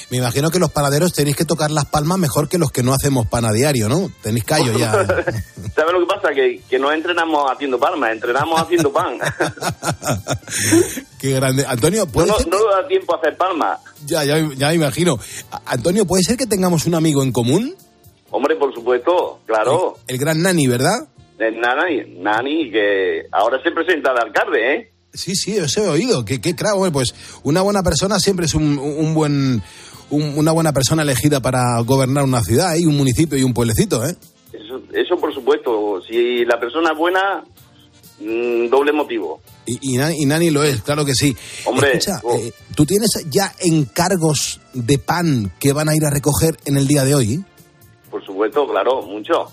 [0.10, 2.94] Me imagino que los panaderos tenéis que tocar las palmas mejor que los que no
[2.94, 4.10] hacemos pan a diario, ¿no?
[4.22, 4.92] Tenéis callo ya.
[5.76, 6.30] ¿Sabes lo que pasa?
[6.34, 9.18] Que, que no entrenamos haciendo palmas, entrenamos haciendo pan.
[11.20, 11.66] Qué grande.
[11.68, 12.48] Antonio, No, ¿puede no, ser?
[12.48, 13.80] no nos da tiempo a hacer palmas.
[14.06, 15.18] Ya, ya, ya me imagino.
[15.66, 17.76] Antonio, ¿puede ser que tengamos un amigo en común?
[18.30, 19.98] Hombre, por supuesto, claro.
[20.08, 21.08] El gran Nani, ¿verdad?
[21.40, 24.92] El Nani, Nani, que ahora se presenta de alcalde, ¿eh?
[25.14, 26.26] Sí, sí, os he oído.
[26.26, 29.64] Qué, qué crack, pues una buena persona siempre es un, un buen,
[30.10, 34.06] un- una buena persona elegida para gobernar una ciudad y un municipio y un pueblecito,
[34.06, 34.16] ¿eh?
[34.54, 36.02] Eso, eso por supuesto.
[36.02, 37.44] Si la persona es buena,
[38.20, 39.42] mm, doble motivo.
[39.66, 41.36] Y, y, Nani, y Nani lo es, claro que sí.
[41.66, 42.36] Hombre, Escucha, oh.
[42.36, 46.88] eh, ¿tú tienes ya encargos de pan que van a ir a recoger en el
[46.88, 47.44] día de hoy?
[48.10, 49.52] Por supuesto, claro, mucho.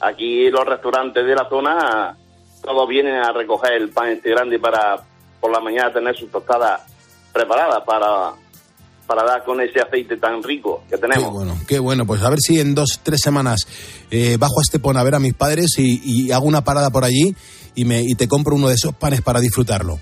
[0.00, 2.16] Aquí los restaurantes de la zona,
[2.62, 5.02] todos vienen a recoger el pan este grande para
[5.40, 6.80] por la mañana tener sus tostadas
[7.32, 8.32] preparadas para,
[9.08, 11.32] para dar con ese aceite tan rico que tenemos.
[11.32, 13.66] Bueno, qué bueno, pues a ver si en dos, tres semanas
[14.10, 17.04] eh, bajo a Estepón a ver a mis padres y, y hago una parada por
[17.04, 17.34] allí
[17.74, 19.98] y, me, y te compro uno de esos panes para disfrutarlo.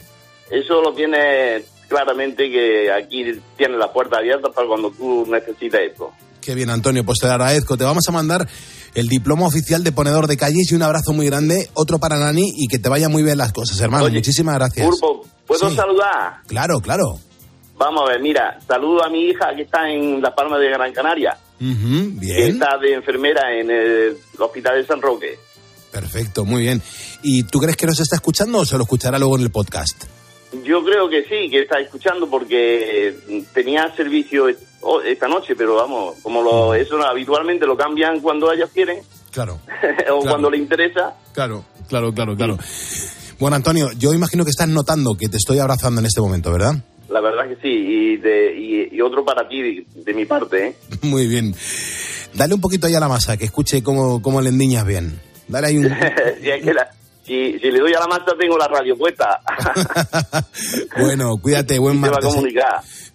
[0.51, 3.25] Eso lo tiene claramente que aquí
[3.57, 6.11] tiene las puertas abiertas para cuando tú necesites esto.
[6.41, 7.77] Qué bien, Antonio, pues te agradezco.
[7.77, 8.49] Te vamos a mandar
[8.95, 12.53] el diploma oficial de ponedor de calles y un abrazo muy grande, otro para Nani
[12.57, 14.05] y que te vaya muy bien las cosas, hermano.
[14.05, 14.89] Oye, Muchísimas gracias.
[14.89, 15.77] Pulpo, ¿puedo Sí.
[15.77, 16.39] saludar?
[16.47, 17.19] Claro, claro.
[17.77, 20.93] Vamos a ver, mira, saludo a mi hija que está en Las Palmas de Gran
[20.93, 25.39] Canaria, Ujú, que bien, está de enfermera en el Hospital de San Roque.
[25.93, 26.81] perfecto, muy bien.
[27.23, 30.05] ¿Y tú crees que nos está escuchando o se lo escuchará luego en el podcast?
[30.65, 33.15] Yo creo que sí, que está escuchando porque
[33.53, 34.47] tenía servicio
[34.81, 39.01] oh, esta noche, pero vamos, como lo, eso habitualmente lo cambian cuando ellas quieren
[39.33, 39.61] Claro,
[40.13, 41.15] o cuando le interesa.
[41.35, 42.59] claro, claro, claro, claro.
[43.39, 46.75] Bueno, Antonio, yo imagino que estás notando que te estoy abrazando en este momento, ¿verdad?
[47.09, 50.67] La verdad que sí, y, de, y, y otro para ti de, de mi parte,
[50.69, 50.77] ¿eh?
[51.03, 51.55] Muy bien.
[52.35, 55.21] Dale un poquito ahí a la masa, que escuche cómo, cómo le endiñas bien.
[55.49, 55.85] Dale ahí un...
[56.43, 56.91] si, es que la-
[57.25, 59.41] si- si le doy a la masa tengo la radio puesta.
[60.99, 62.35] Bueno, cuídate, buen Se va a martes.
[62.35, 62.39] ¿eh?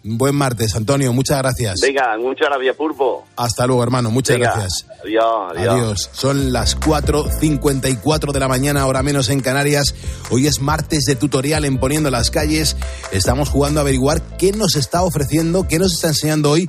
[0.04, 1.80] Buen martes, Antonio, muchas gracias.
[1.80, 3.28] Venga, muchas gracias, Pulpo.
[3.36, 4.88] Hasta luego, hermano, muchas Venga, gracias.
[5.04, 5.26] Adiós,
[5.56, 5.74] adiós.
[5.74, 6.10] Adiós.
[6.12, 9.94] Son las 4.54 de la mañana, hora menos en Canarias.
[10.32, 12.78] Hoy es martes de tutorial en Poniendo las Calles.
[13.12, 16.68] Estamos jugando a averiguar qué nos está ofreciendo, qué nos está enseñando hoy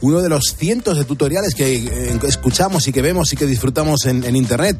[0.00, 4.06] uno de los cientos de tutoriales que eh, escuchamos y que vemos y que disfrutamos
[4.06, 4.78] en, en Internet.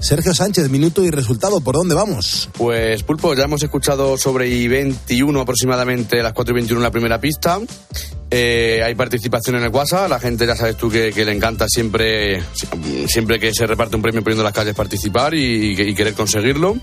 [0.00, 2.48] Sergio Sánchez, minuto y resultado, ¿por dónde vamos?
[2.58, 7.20] Pues Pulpo, ya hemos escuchado sobre I-21 aproximadamente las 4 y 21 en la primera
[7.20, 7.60] pista.
[8.28, 11.66] Eh, hay participación en el WhatsApp, la gente ya sabes tú que, que le encanta
[11.68, 12.42] siempre,
[13.06, 16.76] siempre que se reparte un premio poniendo las calles participar y, y querer conseguirlo.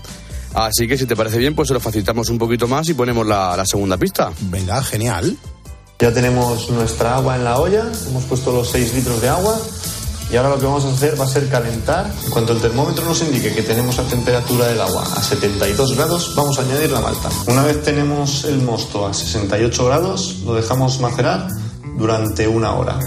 [0.54, 3.26] Así que si te parece bien, pues se lo facilitamos un poquito más y ponemos
[3.26, 4.32] la, la segunda pista.
[4.42, 5.36] Venga, genial.
[6.00, 9.60] Ya tenemos nuestra agua en la olla, hemos puesto los 6 litros de agua
[10.32, 12.10] y ahora lo que vamos a hacer va a ser calentar.
[12.24, 16.34] En cuanto el termómetro nos indique que tenemos la temperatura del agua a 72 grados,
[16.36, 17.28] vamos a añadir la malta.
[17.48, 21.48] Una vez tenemos el mosto a 68 grados, lo dejamos macerar
[21.98, 22.98] durante una hora.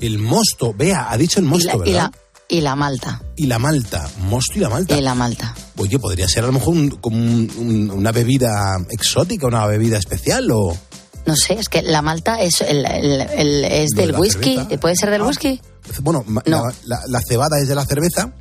[0.00, 2.12] El mosto, vea, ha dicho el Y mosto, la, y, ¿verdad?
[2.12, 2.18] la,
[2.50, 3.22] y la malta.
[3.36, 4.96] Y la malta, mosto y la malta.
[4.98, 5.54] Y la malta.
[5.78, 9.96] Oye, podría ser a lo mejor un- como un- un- una bebida exótica, una bebida
[9.96, 10.76] especial o...
[11.28, 14.54] No sé, es que la malta es, el, el- el- es de del whisky.
[14.56, 14.80] cerveza.
[14.80, 15.26] ¿Puede ser del Ah.
[15.26, 15.60] whisky?
[16.00, 16.62] Bueno, ma- No.
[16.66, 18.32] la, la- la cebada es de la cerveza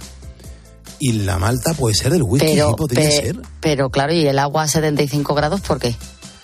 [1.00, 3.42] y la malta puede ser del whisky, Pero, ¿sí podría pe- ser?
[3.60, 5.96] pero claro, ¿y el agua a 75 grados por qué?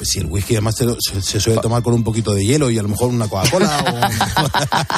[0.04, 0.86] Pues si el whisky además se,
[1.22, 4.10] se suele tomar con un poquito de hielo y a lo mejor una Coca-Cola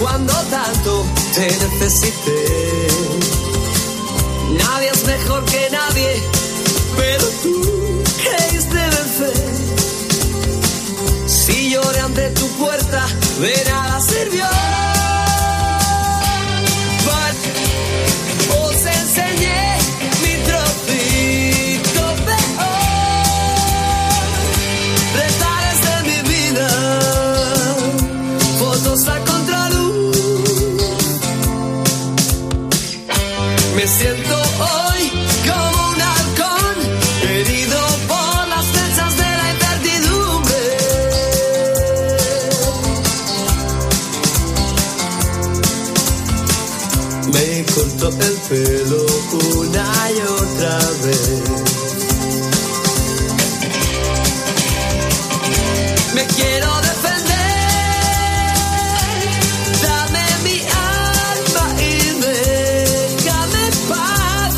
[0.00, 1.04] cuando tanto
[1.34, 2.88] te necesité?
[4.58, 6.22] Nadie es mejor que nadie,
[6.96, 8.76] pero tú creíste.
[11.76, 13.06] Si lloré ante tu puerta,
[13.38, 14.75] de nada sirvió.
[48.06, 49.04] El pelo
[49.58, 51.42] una y otra vez.
[56.14, 57.34] Me quiero defender.
[59.82, 61.90] Dame mi alma y
[63.88, 64.54] paz.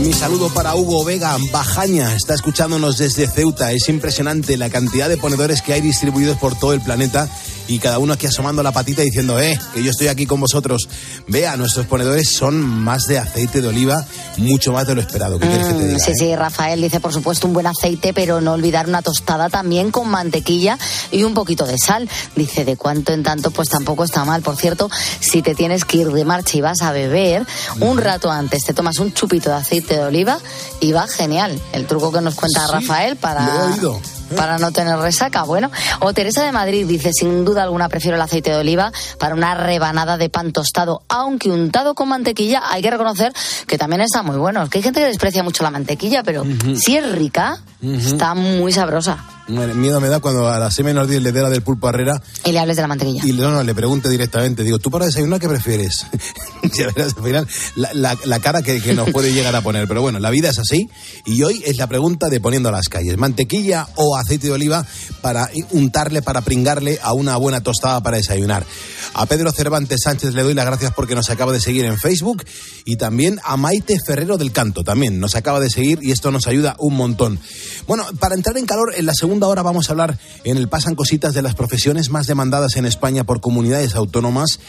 [0.00, 3.70] Mi saludo para Hugo Vega, Bajaña, está escuchándonos desde Ceuta.
[3.70, 7.30] Es impresionante la cantidad de ponedores que hay distribuidos por todo el planeta
[7.68, 10.88] y cada uno aquí asomando la patita diciendo, eh, que yo estoy aquí con vosotros.
[11.28, 14.04] Vea, nuestros ponedores son más de aceite de oliva,
[14.38, 15.38] mucho más de lo esperado.
[15.38, 15.98] ¿Qué quieres que te Mm, diga?
[15.98, 16.14] sí, eh?
[16.18, 20.08] sí, Rafael dice, por supuesto, un buen aceite, pero no olvidar una tostada también con
[20.08, 20.78] mantequilla
[21.10, 22.08] y un poquito de sal.
[22.36, 24.42] Dice, de cuanto en tanto, pues tampoco está mal.
[24.42, 24.90] Por cierto,
[25.20, 27.46] si te tienes que ir de marcha y vas a beber,
[27.80, 30.38] un rato antes te tomas un chupito de aceite de oliva
[30.80, 31.58] y va genial.
[31.72, 33.64] El truco que nos cuenta Rafael Lo he para...
[33.72, 34.00] oído.
[34.36, 35.70] Para no tener resaca, bueno.
[36.00, 39.54] O Teresa de Madrid dice, sin duda alguna prefiero el aceite de oliva para una
[39.54, 43.32] rebanada de pan tostado, aunque untado con mantequilla, hay que reconocer
[43.66, 44.62] que también está muy bueno.
[44.62, 46.44] Es que hay gente que desprecia mucho la mantequilla, pero
[46.76, 49.33] si es rica, está muy sabrosa.
[49.46, 52.20] Miedo me da cuando a las 6 menos 10 le dé la del pulpo Herrera
[52.46, 53.22] Y le hables de la mantequilla.
[53.26, 54.62] y no, no, le pregunte directamente.
[54.64, 56.06] Digo, ¿tú para desayunar qué prefieres?
[56.74, 59.86] ya verás al final la, la- la cara que, que nos puede llegar a poner.
[59.86, 60.88] Pero bueno, la vida es así.
[61.26, 63.18] Y hoy es la pregunta de poniendo a las calles.
[63.18, 64.86] ¿Mantequilla o aceite de oliva
[65.20, 68.64] para untarle, para pringarle a una buena tostada para desayunar?
[69.12, 72.44] A Pedro Cervantes Sánchez le doy las gracias porque nos acaba de seguir en Facebook.
[72.86, 76.46] Y también a Maite Ferrero del Canto también nos acaba de seguir y esto nos
[76.46, 77.38] ayuda un montón.
[77.86, 80.94] Bueno, para entrar en calor, en la segunda hora vamos a hablar en el Pasan
[80.94, 84.60] Cositas de las profesiones más demandadas en España por comunidades autónomas.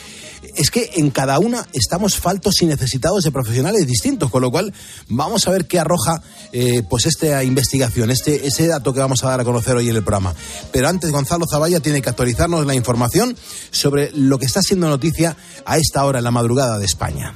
[0.56, 4.74] Es que en cada una estamos faltos y necesitados de profesionales distintos, con lo cual
[5.08, 9.30] vamos a ver qué arroja eh, pues esta investigación, este, ese dato que vamos a
[9.30, 10.34] dar a conocer hoy en el programa.
[10.72, 13.38] Pero antes, Gonzalo Zavalla tiene que actualizarnos la información
[13.72, 17.36] sobre lo que está siendo noticia a esta hora en la madrugada de España.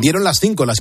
[0.00, 0.76] Dieron las 5, las